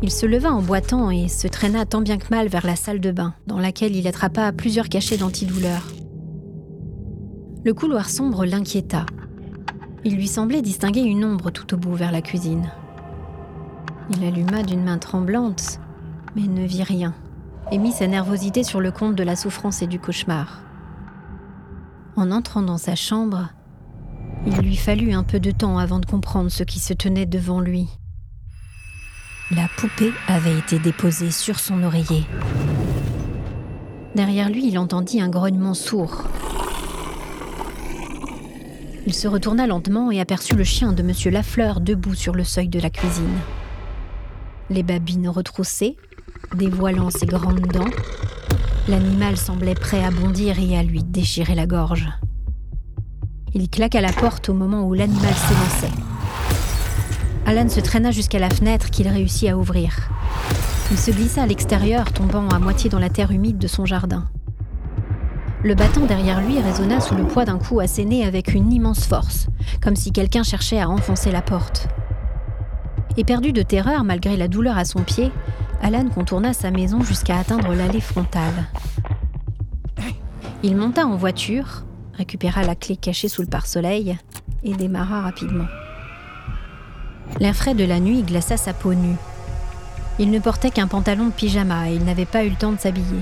Il 0.00 0.12
se 0.12 0.26
leva 0.26 0.52
en 0.52 0.62
boitant 0.62 1.10
et 1.10 1.26
se 1.26 1.48
traîna 1.48 1.84
tant 1.84 2.00
bien 2.00 2.18
que 2.18 2.28
mal 2.30 2.46
vers 2.46 2.64
la 2.64 2.76
salle 2.76 3.00
de 3.00 3.10
bain, 3.10 3.34
dans 3.48 3.58
laquelle 3.58 3.96
il 3.96 4.06
attrapa 4.06 4.52
plusieurs 4.52 4.88
cachets 4.88 5.16
d'antidouleurs. 5.16 5.86
Le 7.64 7.74
couloir 7.74 8.08
sombre 8.08 8.44
l'inquiéta. 8.44 9.06
Il 10.04 10.14
lui 10.14 10.28
semblait 10.28 10.62
distinguer 10.62 11.02
une 11.02 11.24
ombre 11.24 11.50
tout 11.50 11.74
au 11.74 11.76
bout 11.76 11.94
vers 11.94 12.12
la 12.12 12.22
cuisine. 12.22 12.70
Il 14.10 14.24
alluma 14.24 14.62
d'une 14.62 14.84
main 14.84 14.98
tremblante, 14.98 15.80
mais 16.36 16.42
ne 16.42 16.64
vit 16.64 16.84
rien, 16.84 17.12
et 17.72 17.78
mit 17.78 17.90
sa 17.90 18.06
nervosité 18.06 18.62
sur 18.62 18.80
le 18.80 18.92
compte 18.92 19.16
de 19.16 19.24
la 19.24 19.34
souffrance 19.34 19.82
et 19.82 19.88
du 19.88 19.98
cauchemar. 19.98 20.62
En 22.14 22.30
entrant 22.30 22.62
dans 22.62 22.78
sa 22.78 22.94
chambre, 22.94 23.48
il 24.46 24.56
lui 24.58 24.76
fallut 24.76 25.12
un 25.12 25.24
peu 25.24 25.40
de 25.40 25.50
temps 25.50 25.78
avant 25.78 25.98
de 25.98 26.06
comprendre 26.06 26.50
ce 26.50 26.62
qui 26.62 26.78
se 26.78 26.94
tenait 26.94 27.26
devant 27.26 27.60
lui. 27.60 27.88
La 29.50 29.68
poupée 29.76 30.12
avait 30.26 30.58
été 30.58 30.78
déposée 30.78 31.30
sur 31.30 31.58
son 31.58 31.82
oreiller. 31.82 32.24
Derrière 34.14 34.50
lui, 34.50 34.68
il 34.68 34.78
entendit 34.78 35.20
un 35.20 35.28
grognement 35.28 35.74
sourd. 35.74 36.24
Il 39.06 39.14
se 39.14 39.28
retourna 39.28 39.66
lentement 39.66 40.10
et 40.10 40.20
aperçut 40.20 40.56
le 40.56 40.64
chien 40.64 40.92
de 40.92 41.02
Monsieur 41.02 41.30
Lafleur 41.30 41.80
debout 41.80 42.14
sur 42.14 42.34
le 42.34 42.44
seuil 42.44 42.68
de 42.68 42.80
la 42.80 42.90
cuisine 42.90 43.38
les 44.70 44.82
babines 44.82 45.28
retroussées, 45.28 45.96
dévoilant 46.54 47.10
ses 47.10 47.26
grandes 47.26 47.66
dents. 47.72 47.90
L'animal 48.88 49.36
semblait 49.36 49.74
prêt 49.74 50.04
à 50.04 50.10
bondir 50.10 50.58
et 50.58 50.78
à 50.78 50.82
lui 50.82 51.02
déchirer 51.02 51.54
la 51.54 51.66
gorge. 51.66 52.08
Il 53.54 53.68
claqua 53.68 54.00
la 54.00 54.12
porte 54.12 54.48
au 54.48 54.54
moment 54.54 54.86
où 54.86 54.94
l'animal 54.94 55.34
s'élançait. 55.34 55.96
Alan 57.48 57.70
se 57.70 57.80
traîna 57.80 58.10
jusqu'à 58.10 58.38
la 58.38 58.50
fenêtre 58.50 58.90
qu'il 58.90 59.08
réussit 59.08 59.48
à 59.48 59.56
ouvrir. 59.56 60.10
Il 60.90 60.98
se 60.98 61.10
glissa 61.10 61.44
à 61.44 61.46
l'extérieur, 61.46 62.12
tombant 62.12 62.46
à 62.50 62.58
moitié 62.58 62.90
dans 62.90 62.98
la 62.98 63.08
terre 63.08 63.30
humide 63.30 63.56
de 63.56 63.66
son 63.66 63.86
jardin. 63.86 64.28
Le 65.62 65.74
battant 65.74 66.04
derrière 66.04 66.42
lui 66.42 66.60
résonna 66.60 67.00
sous 67.00 67.14
le 67.14 67.24
poids 67.24 67.46
d'un 67.46 67.56
coup 67.56 67.80
asséné 67.80 68.26
avec 68.26 68.52
une 68.52 68.70
immense 68.70 69.06
force, 69.06 69.46
comme 69.80 69.96
si 69.96 70.12
quelqu'un 70.12 70.42
cherchait 70.42 70.78
à 70.78 70.90
enfoncer 70.90 71.32
la 71.32 71.40
porte. 71.40 71.88
Éperdu 73.16 73.54
de 73.54 73.62
terreur 73.62 74.04
malgré 74.04 74.36
la 74.36 74.48
douleur 74.48 74.76
à 74.76 74.84
son 74.84 75.00
pied, 75.00 75.32
Alan 75.80 76.06
contourna 76.10 76.52
sa 76.52 76.70
maison 76.70 77.00
jusqu'à 77.00 77.38
atteindre 77.38 77.72
l'allée 77.72 78.02
frontale. 78.02 78.66
Il 80.62 80.76
monta 80.76 81.06
en 81.06 81.16
voiture, 81.16 81.86
récupéra 82.12 82.62
la 82.62 82.74
clé 82.74 82.98
cachée 82.98 83.28
sous 83.28 83.40
le 83.40 83.48
pare-soleil 83.48 84.18
et 84.64 84.74
démarra 84.74 85.22
rapidement. 85.22 85.64
L'air 87.40 87.54
frais 87.54 87.74
de 87.74 87.84
la 87.84 88.00
nuit 88.00 88.22
glaça 88.22 88.56
sa 88.56 88.72
peau 88.72 88.94
nue. 88.94 89.16
Il 90.18 90.30
ne 90.30 90.40
portait 90.40 90.70
qu'un 90.70 90.88
pantalon 90.88 91.26
de 91.26 91.32
pyjama 91.32 91.90
et 91.90 91.94
il 91.94 92.04
n'avait 92.04 92.24
pas 92.24 92.44
eu 92.44 92.50
le 92.50 92.56
temps 92.56 92.72
de 92.72 92.80
s'habiller. 92.80 93.20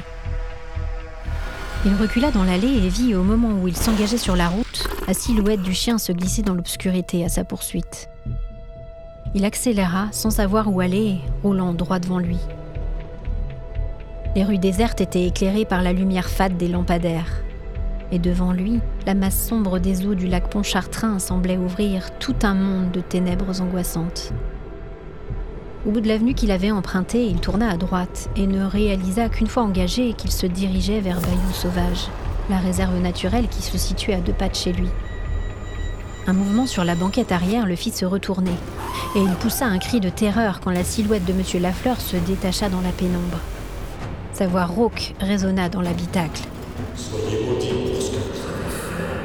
Il 1.85 1.95
recula 1.95 2.31
dans 2.31 2.45
l'allée 2.45 2.67
et 2.67 2.89
vit 2.89 3.15
au 3.15 3.23
moment 3.23 3.53
où 3.61 3.69
il 3.69 3.77
s'engageait 3.77 4.17
sur 4.17 4.37
la 4.37 4.49
route 4.49 4.89
la 5.07 5.15
silhouette 5.15 5.63
du 5.63 5.73
chien 5.73 5.99
se 5.99 6.11
glisser 6.11 6.43
dans 6.43 6.55
l'obscurité 6.55 7.25
à 7.25 7.29
sa 7.29 7.45
poursuite. 7.45 8.09
Il 9.35 9.45
accéléra 9.45 10.09
sans 10.11 10.31
savoir 10.31 10.73
où 10.73 10.81
aller, 10.81 11.19
roulant 11.43 11.75
droit 11.75 11.99
devant 11.99 12.19
lui. 12.19 12.39
Les 14.35 14.45
rues 14.45 14.59
désertes 14.59 15.01
étaient 15.01 15.27
éclairées 15.27 15.65
par 15.65 15.83
la 15.83 15.93
lumière 15.93 16.29
fade 16.29 16.57
des 16.57 16.69
lampadaires. 16.69 17.43
Et 18.13 18.19
devant 18.19 18.53
lui, 18.53 18.81
la 19.05 19.15
masse 19.15 19.49
sombre 19.49 19.79
des 19.79 20.07
eaux 20.07 20.15
du 20.15 20.29
lac 20.29 20.49
Pontchartrain 20.49 21.19
semblait 21.19 21.57
ouvrir 21.57 22.17
tout 22.19 22.37
un 22.43 22.55
monde 22.55 22.93
de 22.93 23.01
ténèbres 23.01 23.61
angoissantes. 23.61 24.33
Au 25.87 25.91
bout 25.91 26.01
de 26.01 26.09
l'avenue 26.09 26.35
qu'il 26.35 26.51
avait 26.51 26.71
empruntée, 26.71 27.27
il 27.27 27.41
tourna 27.41 27.71
à 27.71 27.77
droite 27.77 28.29
et 28.37 28.47
ne 28.47 28.65
réalisa 28.65 29.29
qu'une 29.29 29.47
fois 29.47 29.63
engagé 29.63 30.15
qu'il 30.15 30.33
se 30.33 30.47
dirigeait 30.47 31.01
vers 31.01 31.21
Bayou 31.21 31.53
Sauvage, 31.53 32.09
la 32.51 32.59
réserve 32.59 32.99
naturelle 33.01 33.49
qui 33.49 33.63
se 33.63 33.79
situait 33.79 34.15
à 34.15 34.21
deux 34.21 34.33
pas 34.33 34.49
de 34.49 34.55
chez 34.55 34.73
lui. 34.73 34.89
Un 36.29 36.33
mouvement 36.33 36.67
sur 36.67 36.85
la 36.85 36.97
banquette 36.97 37.31
arrière 37.31 37.67
le 37.67 37.77
fit 37.77 37.93
se 37.93 38.05
retourner, 38.05 38.55
et 39.15 39.21
il 39.21 39.33
poussa 39.35 39.67
un 39.67 39.79
cri 39.79 40.01
de 40.01 40.09
terreur 40.09 40.61
quand 40.61 40.73
la 40.73 40.83
silhouette 40.83 41.25
de 41.25 41.33
M. 41.33 41.63
Lafleur 41.63 42.01
se 42.01 42.17
détacha 42.17 42.69
dans 42.69 42.81
la 42.81 42.91
pénombre. 42.91 43.39
Sa 44.33 44.49
voix 44.49 44.65
rauque 44.65 45.15
résonna 45.21 45.69
dans 45.69 45.83
l'habitacle. 45.83 46.43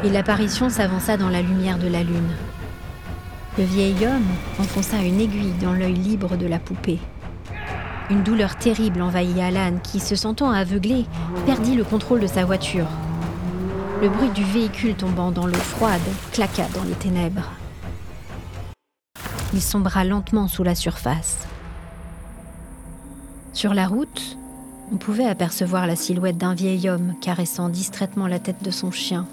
Et 0.04 0.10
l'apparition 0.10 0.70
s'avança 0.70 1.18
dans 1.18 1.30
la 1.30 1.42
lumière 1.42 1.78
de 1.78 1.88
la 1.88 2.04
lune. 2.04 2.32
Le 3.58 3.64
vieil 3.64 3.96
homme 4.06 4.28
enfonça 4.60 4.98
une 4.98 5.20
aiguille 5.20 5.54
dans 5.62 5.74
l'œil 5.74 5.94
libre 5.94 6.38
de 6.38 6.48
la 6.48 6.58
poupée. 6.58 7.00
Une 8.10 8.24
douleur 8.24 8.58
terrible 8.58 9.02
envahit 9.02 9.40
Alan 9.40 9.78
qui, 9.84 10.00
se 10.00 10.16
sentant 10.16 10.52
aveuglé, 10.52 11.06
perdit 11.46 11.76
le 11.76 11.84
contrôle 11.84 12.20
de 12.20 12.28
sa 12.28 12.46
voiture. 12.46 12.88
Le 14.02 14.10
bruit 14.10 14.30
du 14.30 14.44
véhicule 14.44 14.96
tombant 14.96 15.32
dans 15.32 15.46
l'eau 15.46 15.54
froide 15.54 16.02
claqua 16.32 16.66
dans 16.74 16.84
les 16.84 16.96
ténèbres. 16.96 17.52
Il 19.54 19.62
sombra 19.62 20.04
lentement 20.04 20.48
sous 20.48 20.64
la 20.64 20.76
surface. 20.76 21.48
Sur 23.54 23.74
la 23.74 23.86
route, 23.86 24.38
on 24.92 24.98
pouvait 24.98 25.26
apercevoir 25.26 25.88
la 25.88 25.96
silhouette 25.96 26.38
d'un 26.38 26.54
vieil 26.54 26.90
homme 26.90 27.14
caressant 27.22 27.70
distraitement 27.70 28.28
la 28.28 28.40
tête 28.40 28.64
de 28.64 28.72
son 28.72 28.92
chien 28.92 29.26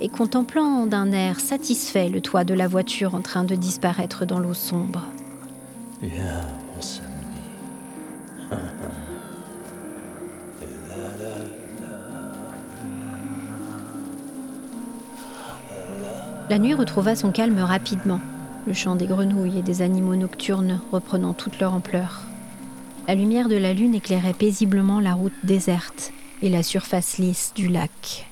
et 0.00 0.08
contemplant 0.08 0.86
d'un 0.86 1.12
air 1.12 1.40
satisfait 1.40 2.08
le 2.08 2.20
toit 2.20 2.44
de 2.44 2.54
la 2.54 2.68
voiture 2.68 3.14
en 3.14 3.20
train 3.20 3.44
de 3.44 3.54
disparaître 3.54 4.24
dans 4.24 4.38
l'eau 4.38 4.54
sombre. 4.54 5.04
Viens, 6.00 6.46
mon 6.74 6.80
samedi. 6.80 7.08
La 16.48 16.58
nuit 16.58 16.74
retrouva 16.74 17.14
son 17.14 17.30
calme 17.30 17.58
rapidement, 17.58 18.20
le 18.66 18.72
chant 18.72 18.94
des 18.94 19.06
grenouilles 19.06 19.58
et 19.58 19.62
des 19.62 19.82
animaux 19.82 20.16
nocturnes 20.16 20.80
reprenant 20.92 21.34
toute 21.34 21.58
leur 21.58 21.74
ampleur. 21.74 22.27
La 23.08 23.14
lumière 23.14 23.48
de 23.48 23.56
la 23.56 23.72
lune 23.72 23.94
éclairait 23.94 24.34
paisiblement 24.34 25.00
la 25.00 25.14
route 25.14 25.32
déserte 25.42 26.12
et 26.42 26.50
la 26.50 26.62
surface 26.62 27.16
lisse 27.16 27.54
du 27.54 27.66
lac. 27.66 28.26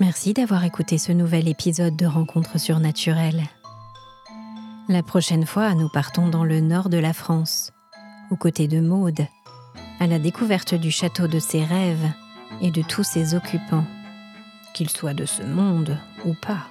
Merci 0.00 0.34
d'avoir 0.34 0.64
écouté 0.64 0.98
ce 0.98 1.12
nouvel 1.12 1.46
épisode 1.46 1.94
de 1.94 2.04
Rencontres 2.04 2.58
surnaturelles. 2.58 3.44
La 4.88 5.04
prochaine 5.04 5.46
fois, 5.46 5.72
nous 5.76 5.88
partons 5.88 6.28
dans 6.28 6.44
le 6.44 6.58
nord 6.58 6.88
de 6.88 6.98
la 6.98 7.12
France, 7.12 7.72
aux 8.32 8.36
côtés 8.36 8.66
de 8.66 8.80
Maude, 8.80 9.24
à 10.00 10.08
la 10.08 10.18
découverte 10.18 10.74
du 10.74 10.90
château 10.90 11.28
de 11.28 11.38
ses 11.38 11.62
rêves 11.62 12.10
et 12.60 12.72
de 12.72 12.82
tous 12.82 13.04
ses 13.04 13.36
occupants, 13.36 13.86
qu'ils 14.76 14.90
soient 14.90 15.14
de 15.14 15.24
ce 15.24 15.42
monde 15.42 15.96
ou 16.26 16.34
pas. 16.34 16.68